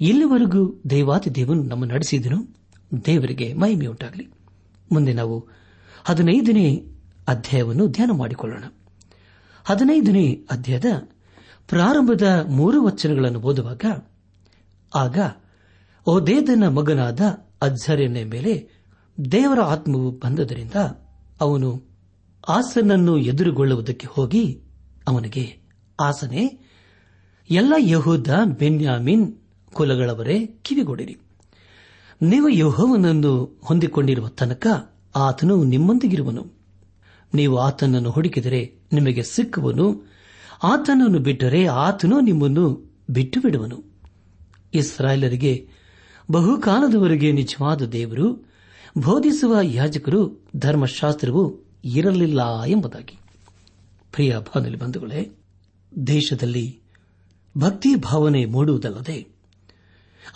ಇಲ್ಲಿವರೆಗೂ 0.00 0.80
ದೇವಾತಿ 0.90 1.30
ದೇವನು 1.30 1.62
ನಮ್ಮ 1.62 1.84
ನಡೆಸಿದನು, 1.84 2.56
ದೇವರಿಗೆ 3.06 3.52
ಮಹಿಮೆಯುಂಟಾಗಲಿ. 3.54 4.28
ಮುಂದೆ 4.92 5.12
ನಾವು 5.12 5.48
ಹದಿನೈದನೇ 6.04 6.86
ಅಧ್ಯಾಯವನ್ನು 7.28 7.86
ಧ್ಯಾನ 7.86 8.10
ಮಾಡಿಕೊಳ್ಳೋಣ. 8.10 8.64
ಹದಿನೈದನೇ 9.64 10.32
ಅಧ್ಯಾಯದ 10.50 11.08
ಪ್ರಾರಂಭದ 11.70 12.46
ಮೂರು 12.48 12.82
ವಚನಗಳನ್ನು 12.82 13.40
ಓದುವಾಗ, 13.40 13.84
ಆಗ 14.94 15.18
ಓದೇದನ 16.06 16.68
ಮಗನಾದ 16.68 17.20
ಅಜ್ಜರ್ಯನ 17.62 18.16
ಮೇಲೆ 18.24 18.68
ದೇವರ 19.32 19.60
ಆತ್ಮವು 19.60 20.10
ಬಂದದರಿಂದ 20.10 20.74
ಅವನು 21.40 21.82
ಆಸನನ್ನು 22.48 23.18
ಎದುರುಗೊಳ್ಳುವುದಕ್ಕೆ 23.18 24.06
ಹೋಗಿ 24.10 24.60
ಅವನಿಗೆ, 25.08 25.60
ಆಸನೆ, 26.00 26.58
ಎಲ್ಲ 27.50 27.74
ಯಹೂದ, 27.78 28.28
ಬೆನ್ಯಾಮಿನ್ 28.58 29.36
ಕುಲಗಳವರೇ 29.74 30.46
ಕಿವಿಗೊಡಿರಿ. 30.46 31.18
ನೀವು 32.22 32.48
ಯಹೋವನನ್ನು 32.48 33.60
ಹೊಂದಿಕೊಂಡಿರುವ 33.64 34.28
ತನಕ 34.28 34.66
ಆತನು 35.16 35.64
ನಿಮ್ಮೊಂದಿಗಿರುವನು. 35.64 36.46
ನೀವು 37.34 37.58
ಆತನನ್ನು 37.58 38.10
ಹುಡುಕಿದರೆ 38.10 38.74
ನಿಮಗೆ 38.92 39.22
ಸಿಕ್ಕುವನು. 39.22 40.09
ಆತನನ್ನು 40.62 41.18
ಬಿಟ್ಟರೆ 41.18 41.66
ಆತನು 41.66 42.20
ನಿಮ್ಮನ್ನು 42.20 42.90
ಬಿಟ್ಟು 43.10 43.40
ಬಿಡುವನು 43.40 43.84
ಇಸ್ರಾಯೇಲರಿಗೆ 44.74 45.68
ಬಹುಕಾಲದವರೆಗೆ 46.30 47.32
ನಿಜವಾದ 47.32 47.82
ದೇವರು, 47.82 48.34
ಬೋಧಿಸುವ 48.98 49.60
ಯಾಜಕರು, 49.62 50.46
ಧರ್ಮಶಾಸ್ತ್ರವು 50.56 51.64
ಇರಲಿಲ್ಲ 51.84 52.62
ಎಂಬುದಾಗಿ. 52.64 53.18
ಪ್ರಿಯ 54.12 54.38
ಬಾನಲಿ 54.38 54.76
ಬಂಧುಗಳೇ, 54.76 55.36
ದೇಶದಲ್ಲಿ 56.06 56.80
ಭಕ್ತಿ 57.58 57.94
ಭಾವನೆ 57.94 58.44
ಮೂಡುವುದಲ್ಲದೆ 58.44 59.26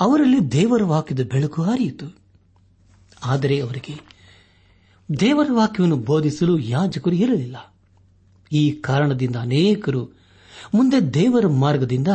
ಅವರಲ್ಲಿ 0.01 0.53
ದೇವರ 0.53 0.83
ವಾಕ್ಯದ 0.83 1.27
ಬೆಳಕು 1.27 1.63
ಹರಿಯಿತು. 1.63 2.17
ಆದರೆ 3.25 3.61
ಅವರಿಗೆ 3.61 4.01
ದೇವರ 5.21 5.49
ವಾಕ್ಯವನ್ನು 5.53 5.97
ಬೋಧಿಸಲು 5.97 6.59
ಯಾಜಕರು 6.59 7.15
ಇರಲಿಲ್ಲ. 7.15 7.75
ಈ 8.53 8.71
ಕಾರಣದಿಂದ 8.71 9.37
ಅನೇಕರು 9.37 10.14
ಮುಂದೆ 10.75 11.15
ದೇವರ 11.15 11.47
ಮಾರ್ಗದಿಂದ 11.47 12.09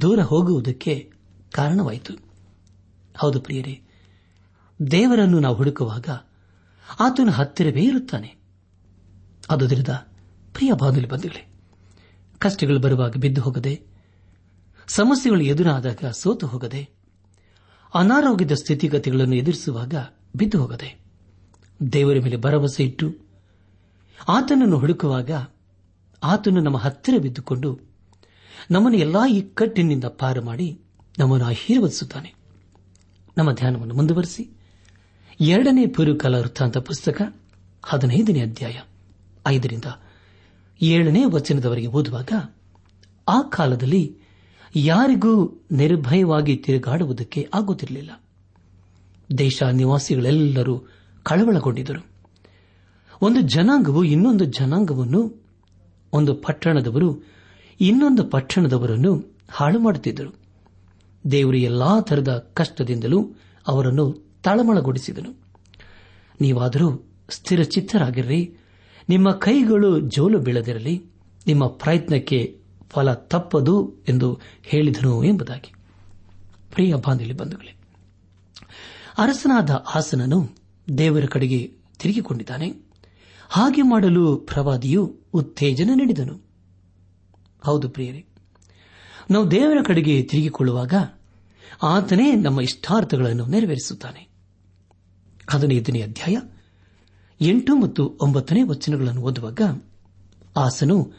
ದೂರ 0.00 0.20
ಹೋಗುವುದಕ್ಕೆ 0.20 1.10
ಕಾರಣವಾಯಿತು. 1.54 2.18
ಹೌದು 3.16 3.40
ಪ್ರಿಯರೇ, 3.40 3.80
ದೇವರನ್ನು 4.90 5.40
ನಾವು 5.40 5.56
ಹುಡುಕುವಾಗ 5.56 6.08
ಆತನ 7.00 7.28
ಹತ್ತಿರವೇ 7.30 7.82
ಇರುತ್ತಾನೆ. 7.82 8.34
ಅದುದರಿಂದ 9.50 9.88
ಪ್ರಿಯ 10.52 10.72
ಬಾಂಧವ್ಯ 10.72 11.06
ಬಂಧುಗಳೇ, 11.06 11.46
ಕಷ್ಟಗಳು 12.38 12.78
ಬರುವಾಗ 12.78 13.12
ಬಿದ್ದು 13.12 13.40
ಹೋಗದೆ, 13.40 13.80
ಸಮಸ್ಯೆಗಳು 14.88 15.40
ಎದುರಾದಾಗ 15.40 16.04
ಸೋತು 16.10 16.46
ಹೋಗದೆ, 16.46 16.88
ಅನಾರೋಗ್ಯದ 17.94 18.52
ಸ್ಥಿತಿಗತಿಗಳನ್ನು 18.52 19.36
ಎದುರಿಸುವಾಗ 19.36 19.94
ಬಿದ್ದು 20.36 20.62
ಹೋಗದೆ, 20.62 21.00
ದೇವರ 21.92 22.16
ಮೇಲೆ 22.22 22.36
ಭರವಸೆ 22.36 22.84
ಇಟ್ಟು 22.84 23.14
ಆತನನ್ನು 24.28 24.78
ಹುಡುಕುವಾಗ 24.78 25.30
ಆತನು 26.22 26.60
ನಮ್ಮ 26.60 26.76
ಹತ್ತಿರ 26.76 27.14
ಬಿದ್ದುಕೊಂಡು 27.22 27.83
ನಮ್ಮನ್ನು 28.70 28.98
ಎಲ್ಲಾ 28.98 29.28
ಇಕ್ಕಟ್ಟಿನಿಂದ 29.28 30.04
ಪಾರು 30.04 30.42
ಮಾಡಿ 30.42 30.80
ನಮ್ಮನ್ನು 31.18 31.46
ಆಶೀರ್ವದಿಸುತ್ತಾನೆ. 31.46 32.34
ನಮ್ಮ 33.38 33.52
ಧ್ಯಾನವನ್ನು 33.52 33.94
ಮುಂದುವರೆಸಿ, 33.94 34.50
ಎರಡನೇ 35.40 35.86
ಪೂರ್ವಕಾಲ 35.86 36.34
ವೃತ್ತಾಂತ 36.34 36.78
ಪುಸ್ತಕ, 36.78 37.22
ಹದಿನೈದನೇ 37.82 38.40
ಅಧ್ಯಾಯ, 38.40 38.80
ಐದರಿಂದ 39.46 39.84
ಏಳನೇ 40.82 41.24
ವಚನದವರೆಗೆ 41.24 41.86
ಓದುವಾಗ, 41.86 42.32
ಆ 43.28 43.42
ಕಾಲದಲ್ಲಿ 43.42 44.16
ಯಾರಿಗೂ 44.76 45.62
ನಿರ್ಭಯವಾಗಿ 45.72 46.56
ತಿರುಗಾಡುವುದಕ್ಕೆ 46.56 47.48
ಆಗುತ್ತಿರಲಿಲ್ಲ. 47.54 48.22
ದೇಶ 49.38 49.62
ನಿವಾಸಿಗಳೆಲ್ಲರೂ 49.62 50.82
ಕಳವಳಗೊಂಡಿದ್ದರು. 51.22 52.06
ಒಂದು 53.22 53.40
ಜನಾಂಗವು 53.40 54.04
ಇನ್ನೊಂದು 54.04 54.44
ಜನಾಂಗವನ್ನು, 54.44 55.42
ಒಂದು 56.12 56.34
ಪಟ್ಟಣದವರು 56.34 57.33
ಇನ್ನೊಂದು 57.80 58.24
ಪಟ್ಟಣದವರನ್ನು 58.24 59.38
ಹಾಳು 59.50 59.78
ಮಾಡುತ್ತಿದ್ದರು 59.78 60.34
ದೇವರು 61.30 61.56
ಎಲ್ಲಾ 61.56 62.00
ತರದ 62.00 62.50
ಕಷ್ಟದಿಂದಲೂ 62.54 63.32
ಅವರನ್ನು 63.66 64.24
ತಳಮಳಗೊಳಿಸಿದನು. 64.44 65.30
ನೀವಾದರೂ 66.40 67.08
ಸ್ಥಿರಚಿತ್ತರಾಗಿರ್ರಿ. 67.30 68.54
ನಿಮ್ಮ 69.08 69.30
ಕೈಗಳು 69.30 70.00
ಜೋಲು 70.00 70.38
ಬೀಳದಿರಲಿ. 70.38 71.02
ನಿಮ್ಮ 71.46 71.66
ಪ್ರಯತ್ನಕ್ಕೆ 71.66 72.60
ಫಲ 72.90 73.14
ತಪ್ಪದು 73.14 73.94
ಎಂದು 74.08 74.40
ಹೇಳಿದನು 74.62 75.24
ಎಂಬುದಾಗಿ. 75.24 75.72
ಪ್ರಿಯ 76.72 76.94
ಬಂಧುಗಳೇ, 76.94 77.76
ಅರಸನಾದ 79.18 79.70
ಆಸನನು 79.70 80.50
ದೇವರ 80.98 81.24
ಕಡೆಗೆ 81.26 81.72
ತಿರುಗಿಕೊಂಡಿದ್ದಾನೆ. 81.98 82.72
ಹಾಗೆ 83.48 83.82
ಮಾಡಲು 83.82 84.36
ಪ್ರವಾದಿಯು 84.36 85.16
ಉತ್ತೇಜನ 85.32 85.90
ನೀಡಿದನು. 85.94 86.53
ಹೌದು 87.64 87.88
ಪ್ರಿಯರೇ. 87.88 88.26
ನಾವು 89.30 89.50
ದೇವರ 89.50 89.76
ಕಡೆಗೆ 89.86 90.22
ತಿರುಗಿಕೊಳ್ಳುವಾಗ 90.22 90.94
ಆತನೇ 91.82 92.34
ನಮ್ಮ 92.34 92.60
ಇಷ್ಟಾರ್ಥಗಳನ್ನು 92.60 93.46
ನೆರವೇರಿಸುತ್ತಾನೆ. 93.46 94.28
ಹದಿನೈದನೇ 95.50 96.00
ಅಧ್ಯಾಯ, 96.00 96.36
ಎಂಟು 97.40 97.76
ಮತ್ತು 97.76 98.18
ಒಂಬತ್ತನೇ 98.22 98.62
ವಚನಗಳನ್ನು 98.62 99.20
ಓದುವಾಗ 99.20 99.60
ಆಸನು, 100.56 101.12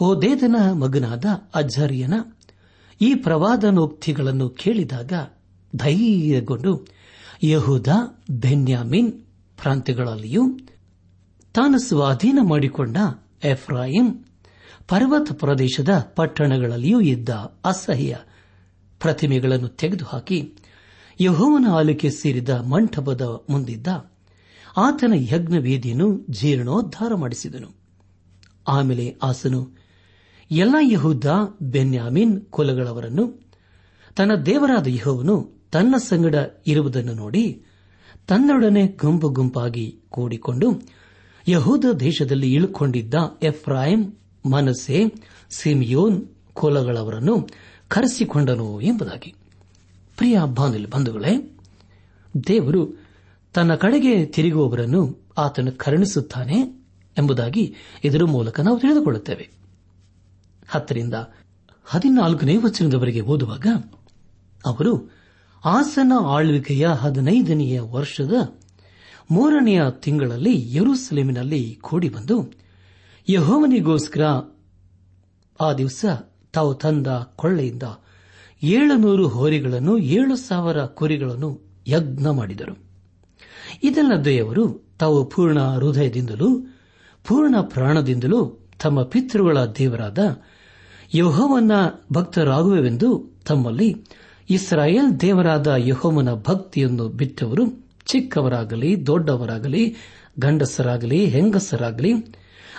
ಓ 0.00 0.20
ದೇದನ 0.22 0.72
ಮಗನಾದ 0.72 1.24
ಅಜ್ಜರಿಯನ 1.54 2.14
ಈ 3.00 3.14
ಪ್ರವಾದನೋಕ್ತಿಗಳನ್ನು 3.14 4.48
ಕೇಳಿದಾಗ 4.48 5.12
ಧೈರ್ಯಗೊಂಡು 5.76 6.86
ಯಹೂದ, 7.42 7.86
ಬೆನ್ಯಾಮಿನ್ 8.30 9.12
ಪ್ರಾಂತ್ಯಗಳಲ್ಲಿಯೂ 9.62 10.58
ತಾನು 11.54 11.78
ಸ್ವಾಧೀನ 11.78 12.38
ಮಾಡಿಕೊಂಡ 12.42 12.96
ಎಫ್ರಾಯಿಂ 13.44 14.26
ಪರ್ವತ 14.88 15.32
ಪ್ರದೇಶದ 15.32 15.88
ಪಟ್ಟಣಗಳಲ್ಲಿಯೂ 16.16 17.00
ಇದ್ದ 17.00 17.28
ಅಸಹ್ಯ 17.64 18.16
ಪ್ರತಿಮೆಗಳನ್ನು 19.00 19.68
ತೆಗೆದುಹಾಕಿ 19.68 20.52
ಯಹೋವನ 21.20 21.66
ಆಲಿಕೆ 21.72 22.10
ಸೇರಿದ 22.10 22.48
ಮಂಟಪದ 22.48 23.22
ಮುಂದಿದ್ದ 23.22 23.86
ಆತನ 24.76 25.12
ಯಜ್ಞ 25.16 25.58
ವೇದಿಯನ್ನು 25.58 26.26
ಜೀರ್ಣೋದ್ಧಾರ 26.30 27.14
ಮಾಡಿಸಿದನು. 27.14 27.68
ಆಮೇಲೆ 28.68 29.16
ಆಸನು, 29.22 29.76
ಎಲ್ಲ 30.50 30.74
ಯಹೂದ, 30.80 31.24
ಬೆನ್ಯಾಮಿನ್ 31.62 32.40
ಕುಲಗಳವರನ್ನು, 32.40 33.24
ತನ್ನ 34.16 34.32
ದೇವರಾದ 34.46 34.86
ಯಹೋವನು 34.86 35.36
ತನ್ನ 35.72 35.94
ಸಂಗಡ 35.96 36.34
ಇರುವುದನ್ನು 36.66 37.14
ನೋಡಿ 37.14 37.62
ತನ್ನೊಡನೆ 38.26 38.86
ಗುಂಪು 38.86 39.28
ಗುಂಪಾಗಿ 39.28 40.00
ಕೂಡಿಕೊಂಡು 40.08 40.68
ಯಹೂದ 41.48 41.84
ದೇಶದಲ್ಲಿ 42.00 42.52
ಇಳುಕೊಂಡಿದ್ದ 42.52 43.14
ಎಫ್ರಾಯಿಂ 43.42 44.18
ಮನಸ್ಸೆ, 44.50 45.04
ಸಿಮಿಯೋನ್ 45.50 46.28
ಕೋಲಗಳವರನ್ನು 46.54 47.48
ಕರೆಸಿಕೊಂಡನು 47.88 48.80
ಎಂಬುದಾಗಿ. 48.80 49.34
ಪ್ರಿಯ 50.16 50.38
ಬಾಂಧವ್ಯ 50.54 50.86
ಬಂಧುಗಳೇ, 50.86 51.58
ದೇವರು 52.46 53.04
ತನ್ನ 53.54 53.74
ಕಡೆಗೆ 53.74 54.26
ತಿರುಗುವವರನ್ನು 54.26 55.18
ಆತನು 55.38 55.72
ಕರುಣಿಸುತ್ತಾನೆ 55.72 56.84
ಎಂಬುದಾಗಿ 57.18 57.74
ಇದರ 58.04 58.24
ಮೂಲಕ 58.24 58.60
ನಾವು 58.60 58.80
ತಿಳಿದುಕೊಳ್ಳುತ್ತೇವೆ. 58.80 59.50
ಹತ್ತರಿಂದ 60.68 61.14
ಹದಿನಾಲ್ಕನೇ 61.84 62.56
ವಚನದವರೆಗೆ 62.56 63.20
ಓದುವಾಗ, 63.20 63.66
ಅವರು 64.64 65.10
ಆಸನ 65.64 66.12
ಆಳ್ವಿಕೆಯ 66.26 66.86
ಹದಿನೈದನೆಯ 66.86 67.80
ವರ್ಷದ 67.80 68.54
ಮೂರನೆಯ 69.30 69.82
ತಿಂಗಳಲ್ಲಿ 69.90 70.74
ಯೆರೂಸಲೇಮಿನಲ್ಲಿ 70.76 71.78
ಕೂಡಿ 71.82 72.08
ಬಂದು 72.08 72.63
ಯಹೋವನಿಗೋಸ್ಕರ 73.28 74.22
ಆ 75.60 75.72
ದಿವಸ 75.72 76.04
ತಾವು 76.52 76.74
ತಂದ 76.74 77.06
ಕೊಳ್ಳೆಯಿಂದ 77.36 77.82
ಏಳುನೂರು 78.62 79.28
ಹೋರಿಗಳನ್ನು, 79.28 79.98
ಏಳು 79.98 80.36
ಸಾವಿರ 80.36 80.84
ಕುರಿಗಳನ್ನು 80.84 81.60
ಯಜ್ಞ 81.88 82.26
ಮಾಡಿದರು. 82.26 82.74
ಇದೆಲ್ಲ 83.82 84.22
ದೇವರು 84.24 84.94
ತಾವು 84.98 85.24
ಪೂರ್ಣ 85.24 85.60
ಹೃದಯದಿಂದಲೂ, 85.62 86.48
ಪೂರ್ಣ 87.24 87.54
ಪ್ರಾಣದಿಂದಲೂ 87.60 88.70
ತಮ್ಮ 88.82 89.02
ಪಿತೃಗಳ 89.02 89.64
ದೇವರಾದ 89.64 90.18
ಯಹೋವನ 91.14 91.72
ಭಕ್ತರಾಗುವೆವೆಂದು 92.12 93.40
ತಮ್ಮಲ್ಲಿ 93.46 94.04
ಇಸ್ರಾಯೇಲ್ 94.50 95.20
ದೇವರಾದ 95.20 95.66
ಯಹೋಮನ 95.76 96.34
ಭಕ್ತಿಯನ್ನು 96.34 97.08
ಬಿಟ್ಟವರು 97.08 97.84
ಚಿಕ್ಕವರಾಗಲಿ, 98.04 99.06
ದೊಡ್ಡವರಾಗಲಿ, 99.06 99.96
ಗಂಡಸರಾಗಲಿ, 100.38 101.26
ಹೆಂಗಸರಾಗಲಿ 101.26 102.12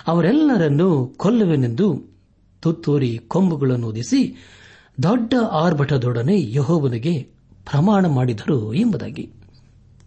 ಅವರೆಲ್ಲರನ್ನೂ 0.06 1.06
ಕೊಲ್ಲುವೆನೆಂದು 1.06 2.04
ತುತ್ತೂರಿ 2.62 3.18
ಕೊಂಬುಗಳನ್ನು 3.18 3.86
ಓದಿಸಿ 3.86 4.36
ದೊಡ್ಡ 5.02 5.34
ಆರ್ಭಟದೊಡನೆ 5.50 6.52
ಯಹೋವನಿಗೆ 6.52 7.22
ಪ್ರಮಾಣ 7.70 8.06
ಮಾಡಿದರು 8.06 8.74
ಎಂಬುದಾಗಿ. 8.74 9.32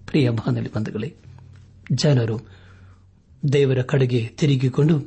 ಪ್ರಿಯ 0.07 0.29
ಬಂಧುಗಳೇ, 0.29 1.15
ಜನರು 1.91 2.39
ದೇವರ 3.53 3.81
ಕಡೆಗೆ 3.81 4.27
ತಿರುಗಿಕೊಂಡು 4.27 5.01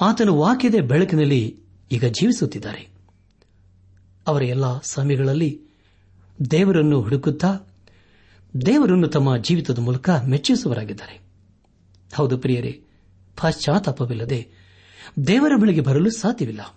ಆತನು 0.00 0.36
ವಾಕ್ಯದ 0.36 0.74
ಬೆಳಕಿನಲ್ಲಿ 0.74 1.60
ಈಗ 1.92 2.04
ಜೀವಿಸುತ್ತಿದ್ದಾರೆ. 2.04 2.88
ಅವರ 4.26 4.42
ಎಲ್ಲ 4.42 4.64
ಸಮಯಗಳಲ್ಲಿ 4.78 5.60
ದೇವರನ್ನು 6.50 7.00
ಹುಡುಕುತ್ತಾ 7.00 7.58
ದೇವರನ್ನು 8.66 9.08
ತಮ್ಮ 9.08 9.36
ಜೀವಿತದ 9.36 9.78
ಮೂಲಕ 9.78 10.10
ಮೆಚ್ಚಿಸುವರಾಗಿದ್ದಾರೆ 10.10 11.20
ಹೌದು 12.14 12.38
ಪ್ರಿಯರೇ 12.38 12.80
ಪಶ್ಚಾತ್ತಾಪವಿಲ್ಲದೆ 13.40 14.48
ದೇವರ 15.26 15.52
ಬಳಿಗೆ 15.60 15.80
ಬರಲು 15.80 16.10
ಸಾಧ್ಯವಿಲ್ಲ. 16.10 16.76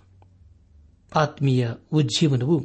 ಆತ್ಮೀಯ 1.14 1.70
ಉಜ್ಜೀವನವು 1.92 2.64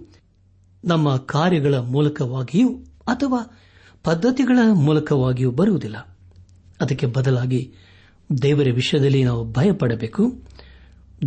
ನಮ್ಮ 0.86 1.17
ಕಾರ್ಯಗಳ 1.17 1.75
ಮೂಲಕವಾಗಿಯೂ 1.75 2.69
ಅಥವಾ 3.07 3.60
ಪದ್ಧತಿಗಳ 4.03 4.57
ಮೂಲಕವಾಗಿಯೂ 4.73 5.51
ಬರುವುದಿಲ್ಲ. 5.51 6.17
ಅದಕ್ಕೆ 6.81 7.05
ಬದಲಾಗಿ 7.05 7.73
ದೇವರ 8.41 8.67
ವಿಷಯದಲ್ಲಿ 8.73 9.23
ನಾವು 9.23 9.51
ಭಯಪಡಬೇಕು. 9.51 10.41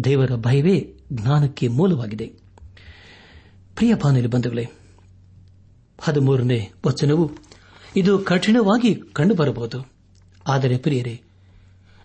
ದೇವರ 0.04 0.30
ಭಯವೇ 0.34 0.94
ಜ್ಞಾನಕ್ಕೆ 1.12 1.68
ಮೂಲವಾಗಿದೆ. 1.68 2.26
ಪ್ರಿಯ 3.76 3.94
ಬಾನುಲಿ 3.94 4.26
ಬಂಧುಗಳೇ, 4.26 4.68
ಹದಿಮೂರನೇ 6.00 6.70
ವಚನವು 6.86 7.30
ಇದು 7.96 8.18
ಕಠಿಣವಾಗಿ 8.18 8.94
ಕಂಡುಬರಬಹುದು. 9.12 9.88
ಆದರೆ 10.48 10.78
ಪ್ರಿಯರೇ 10.78 11.22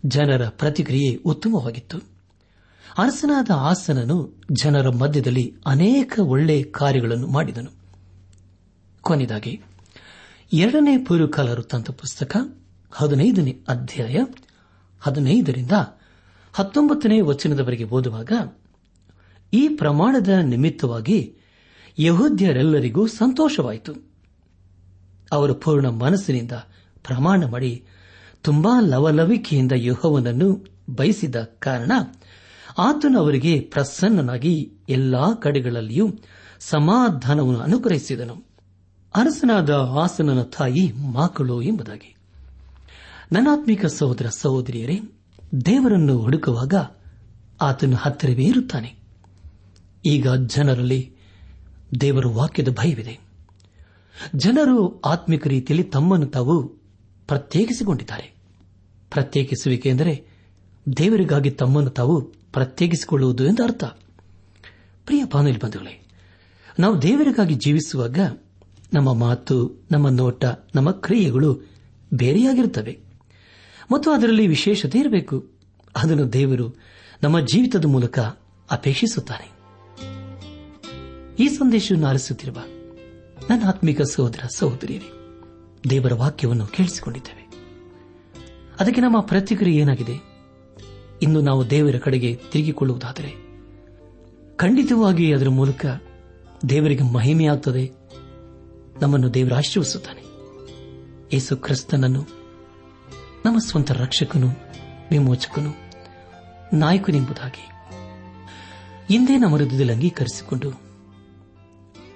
ಜನರ 0.07 0.47
ಪ್ರತಿಕ್ರಿಯೆ 0.47 1.15
ಉತ್ತಮವಾಗಿತ್ತು. 1.15 1.97
ಅರಸನಾದ 2.97 3.51
ಆಸನನು 3.55 4.41
ಜನರ 4.51 4.89
ಮಧ್ಯದಲ್ಲಿ 4.89 5.55
ಅನೇಕ 5.65 6.19
ಒಳ್ಳೆಯ 6.19 6.63
ಕಾರ್ಯಗಳನ್ನು 6.63 7.27
ಮಾಡಿದನು. 7.27 7.71
ಕೊನೆಯದಾಗಿ, 9.01 9.61
ಎರಡನೇ 10.53 10.97
ಪೂರ್ವಕಾಲ 10.97 11.49
ವೃತ್ತಾಂತ 11.49 11.91
ಪುಸ್ತಕ, 11.91 12.37
ಹದಿನೈದನೇ 12.91 13.59
ಅಧ್ಯಾಯ, 13.67 14.25
ಹದಿನೈದರಿಂದ 15.01 15.71
ಹತ್ತೊಂಬತ್ತನೇ 16.53 17.21
ವಚನದವರೆಗೆ 17.21 17.83
ಓದುವಾಗ, 17.83 18.31
ಈ 19.53 19.67
ಪ್ರಮಾಣದ 19.67 20.27
ನಿಮಿತ್ತವಾಗಿ 20.27 21.35
ಯಹೋದ್ಯರೆಲ್ಲರಿಗೂ 21.99 23.07
ಸಂತೋಷವಾಯಿತು. 23.07 23.93
ಅವರು 25.31 25.55
ಪೂರ್ಣ 25.55 25.87
ಮನಸ್ಸಿನಿಂದ 25.89 26.51
ಪ್ರಮಾಣ 27.03 27.45
ಮಾಡಿ 27.45 27.83
ತುಂಬಾ 28.45 28.79
ಲವಲವಿಕೆಯಿಂದ 28.79 29.71
ಯಹೋವನನ್ನು 29.75 30.65
ಬಯಸಿದ 30.95 31.35
ಕಾರಣ 31.35 31.91
ಆತನು 32.77 33.19
ಅವರಿಗೆ 33.19 33.59
ಪ್ರಸನ್ನನಾಗಿ 33.59 34.71
ಎಲ್ಲಾ 34.89 35.33
ಕಡೆಗಳಲ್ಲಿಯೂ 35.33 36.09
ಸಮಾಧಾನವನ್ನು 36.59 37.59
ಅನುಗ್ರಹಿಸಿದನು. 37.59 38.45
ಅರಸನಾದ 39.15 39.69
ಆಸನನ 39.69 40.41
ತಾಯಿ 40.41 40.91
ಮಾಕಳು 40.91 41.61
ಎಂಬುದಾಗಿ. 41.61 42.15
ನನಾತ್ಮಿಕ 43.31 43.85
ಸಹೋದರ 43.85 44.25
ಸಹೋದರಿಯರೇ, 44.29 44.99
ದೇವರನ್ನು 45.65 46.17
ಹುಡುಕುವಾಗ 46.17 46.73
ಆತನು 47.61 47.95
ಹತ್ತಿರವೇ 47.95 48.43
ಇರುತ್ತಾನೆ. 48.43 48.95
ಈಗ 50.05 50.27
ಜನರಲ್ಲಿ 50.33 51.13
ದೇವರ 52.01 52.25
ವಾಕ್ಯದ 52.27 52.69
ಭಯವಿದೆ. 52.69 53.19
ಜನರು 54.35 55.01
ಆತ್ಮಿಕ 55.01 55.47
ರೀತಿಯಲ್ಲಿ 55.47 55.83
ತಮ್ಮನ್ನು 55.83 56.27
ತಾವು 56.27 56.67
ಪ್ರತ್ಯೇಕಿಸಿಕೊಂಡಿದ್ದಾರೆ. 57.27 58.34
ಪ್ರತ್ಯೇಕಿಸುವಿಕೆ 59.15 59.89
ಎಂದರೆ 59.89 60.27
ದೇವರಿಗಾಗಿ 60.97 61.51
ತಮ್ಮನ್ನು 61.51 61.89
ತಾವು 61.89 62.21
ಪ್ರತ್ಯೇಕಿಸಿಕೊಳ್ಳುವುದು 62.53 63.45
ಎಂದು 63.45 63.63
ಅರ್ಥ. 63.63 63.83
ಪ್ರಿಯ 65.05 65.23
ಬಾನುಲಿ 65.23 65.59
ಬಂಧುಗಳೇ, 65.59 66.07
ನಾವು 66.79 67.01
ದೇವರಿಗಾಗಿ 67.01 67.55
ಜೀವಿಸುವಾಗ 67.55 68.19
ನಮ್ಮ 68.93 69.13
ಮಾತು, 69.13 69.71
ನಮ್ಮ 69.91 70.09
ನೋಟ, 70.09 70.45
ನಮ್ಮ 70.75 70.91
ಕ್ರಿಯೆಗಳು 70.91 71.61
ಬೇರೆಯಾಗಿರುತ್ತವೆ. 72.13 72.99
ಮತ್ತು 73.91 74.11
ಅದರಲ್ಲಿ 74.11 74.47
ವಿಶೇಷತೆ 74.47 74.99
ಇರಬೇಕು. 74.99 75.49
ಅದನ್ನು 75.95 76.33
ದೇವರು 76.33 76.75
ನಮ್ಮ 77.23 77.39
ಜೀವಿತದ 77.39 77.85
ಮೂಲಕ 77.85 78.19
ಅಪೇಕ್ಷಿಸುತ್ತಾನೆ. 78.71 79.51
ಈ 81.39 81.47
ಸಂದೇಶವನ್ನು 81.47 82.07
ಆಲಿಸುತ್ತಿರುವ 82.07 82.55
ನನ್ನ 83.49 83.67
ಆತ್ಮಿಕ 83.67 84.01
ಸಹೋದರ 84.01 84.39
ಸಹೋದರಿಯರೇ, 84.55 85.11
ದೇವರ 85.89 86.13
ವಾಕ್ಯವನ್ನು 86.13 86.67
ಕೇಳಿಸಿಕೊಂಡಿದ್ದೇವೆ. 86.67 87.34
ಅದಕ್ಕೆ 88.79 89.01
ನಮ್ಮ 89.01 89.19
ಪ್ರತಿಕ್ರಿಯೆ 89.19 89.81
ಏನಾಗಿದೆ? 89.81 90.35
ಇನ್ನು 91.21 91.41
ನಾವು 91.41 91.69
ದೇವರ 91.69 91.97
ಕಡೆಗೆ 91.97 92.35
ತಿರುಗಿಕೊಳ್ಳುವುದಾದರೆ 92.35 93.45
ಖಂಡಿತವಾಗಿ 94.55 95.33
ಅದರ 95.33 95.49
ಮೂಲಕ 95.49 95.85
ದೇವರಿಗೆ 96.69 97.03
ಮಹಿಮೆಯಾಗುತ್ತದೆ 97.03 97.91
ನಮ್ಮನ್ನು 99.01 99.33
ದೇವರ 99.33 99.53
ಆಶೀರ್ವಿಸುತ್ತಾನೆ 99.53 100.21
ಯೇಸು 101.33 101.57
ಕ್ರಿಸ್ತನನ್ನು, 101.57 102.21
ನಮ್ಮ 103.45 103.57
ಸ್ವಂತ 103.57 103.91
ರಕ್ಷಕನು, 103.91 104.47
ವಿಮೋಚಕನು, 105.11 105.71
ನಾಯಕನೆಂಬುದಾಗಿ 106.77 107.67
ಹಿಂದೆ 109.09 109.37
ನಮ್ಮ 109.37 109.55
ಹೃದಯದಲ್ಲಿ 109.55 109.93
ಅಂಗೀಕರಿಸಿಕೊಂಡು, 109.93 110.81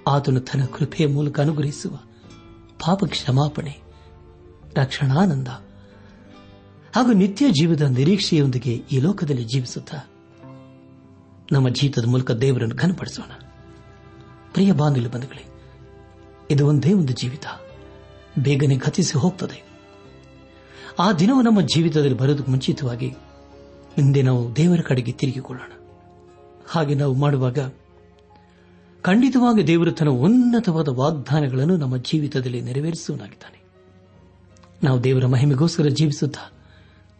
ಆತನು 0.08 0.40
ತನ್ನ 0.40 0.64
ಕೃಪೆಯ 0.64 1.06
ಮೂಲಕ 1.06 1.40
ಅನುಗ್ರಹಿಸುವ 1.40 1.98
ಪಾಪ 2.86 3.04
ಕ್ಷಮಾಪಣೆ 3.04 3.78
ರಕ್ಷಣಾನಂದ 4.76 5.48
ಹಾಗೂ 6.96 7.12
ನಿತ್ಯ 7.12 7.50
ಜೀವದ 7.50 7.80
ನಿರೀಕ್ಷೆಯೊಂದಿಗೆ 7.80 8.74
ಈ 8.92 9.00
ಲೋಕದಲ್ಲಿ 9.00 9.44
ಜೀವಿಸುತ್ತಾ 9.44 9.96
ನಮ್ಮ 11.52 11.68
ಜೀವಿತದ 11.68 12.04
ಮೂಲಕ 12.04 12.30
ದೇವರನ್ನು 12.30 12.76
ಘನಪಡಿಸೋಣ. 12.76 13.30
ಪ್ರಿಯ 14.52 14.72
ಬಾಂಧವ್ಯ 14.72 15.08
ಬಂಧುಗಳೇ, 15.08 15.44
ಇದು 16.50 16.66
ಒಂದೇ 16.66 16.92
ಒಂದು 16.92 17.12
ಜೀವಿತ. 17.12 17.44
ಬೇಗನೆ 18.38 18.76
ಗತಿಸಿ 18.76 19.18
ಹೋಗ್ತದೆ. 19.18 19.64
ಆ 20.98 21.12
ದಿನವೂ 21.12 21.42
ನಮ್ಮ 21.42 21.60
ಜೀವಿತದಲ್ಲಿ 21.60 22.16
ಬರೋದಕ್ಕೆ 22.16 22.50
ಮುಂಚಿತವಾಗಿ 22.50 23.08
ಹಿಂದೆ 23.96 24.22
ನಾವು 24.22 24.56
ದೇವರ 24.56 24.80
ಕಡೆಗೆ 24.80 25.12
ತಿರುಗಿಕೊಳ್ಳೋಣ. 25.12 25.70
ಹಾಗೆ 26.66 26.94
ನಾವು 26.94 27.14
ಮಾಡುವಾಗ 27.14 27.58
ಖಂಡಿತವಾಗಿ 29.02 29.66
ದೇವರು 29.66 29.92
ತನ್ನ 29.92 30.10
ಉನ್ನತವಾದ 30.10 30.88
ವಾಗ್ದಾನಗಳನ್ನು 30.88 31.76
ನಮ್ಮ 31.76 31.96
ಜೀವಿತದಲ್ಲಿ 31.96 32.60
ನೆರವೇರಿಸುವನಾಗಿದ್ದಾನೆ 32.60 33.62
ನಾವು 34.82 35.04
ದೇವರ 35.04 35.26
ಮಹಿಮೆಗೋಸ್ಕರ 35.26 35.86
ಜೀವಿಸುತ್ತಾ 35.86 36.59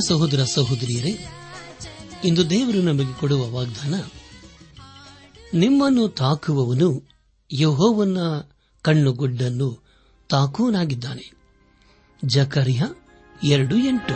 ಸಹೋದರ 0.00 0.44
ಸಹೋದರಿಯರೇ, 0.44 1.26
ಇಂದು 2.24 2.50
ದೇವರು 2.50 2.82
ನಮಗೆ 2.82 3.20
ಕೊಡುವ 3.20 3.50
ವಾಗ್ದಾನ, 3.50 3.94
ನಿಮ್ಮನ್ನು 5.54 6.08
ತಾಕುವವನು 6.08 7.08
ಯಹೋವನ್ನ 7.52 8.18
ಕಣ್ಣುಗುಡ್ಡನ್ನು 8.82 9.82
ತಾಕುವನಾಗಿದ್ದಾನೆ. 10.28 11.32
ಜಕರಿಯ 12.24 12.82
ಎರಡು 13.44 13.76
ಎಂಟು. 13.76 14.14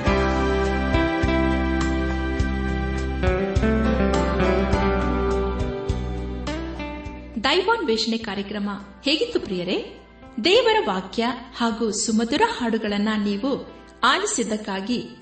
ದೈವಾನ್ವೇಷಣೆ 7.45 8.19
ಕಾರ್ಯಕ್ರಮ 8.19 8.71
ಹೇಗಿತ್ತು 9.05 9.41
ಪ್ರಿಯರೇ? 9.41 10.07
ದೇವರ 10.45 10.77
ವಾಕ್ಯ 10.93 11.27
ಹಾಗೂ 11.57 11.91
ಸುಮಧುರ 11.91 12.43
ಹಾಡುಗಳನ್ನ 12.59 13.09
ನೀವು 13.25 13.67
ಆಲಿಸಿದ್ದಕ್ಕಾಗಿ 14.01 15.22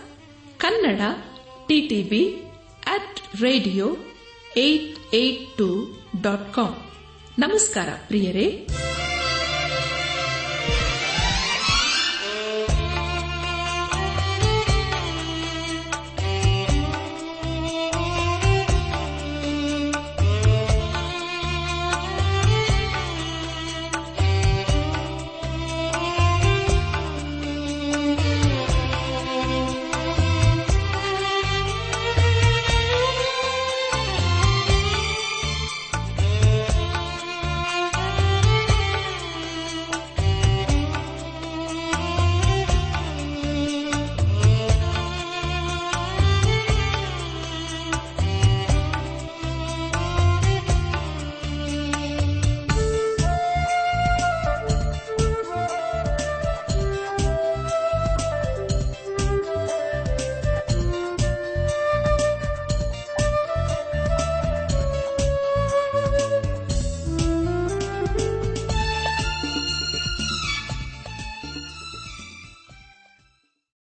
Kannada 0.61 1.01
TTB 1.67 2.23
at 2.87 3.41
radio 3.41 3.85
eight 4.57 5.13
eight 5.13 5.57
two 5.57 5.67
dot 6.21 6.53
com 6.53 6.71
ನಮಸ್ಕಾರ 7.39 7.89
ಪ್ರಿಯರೇ. 8.07 8.47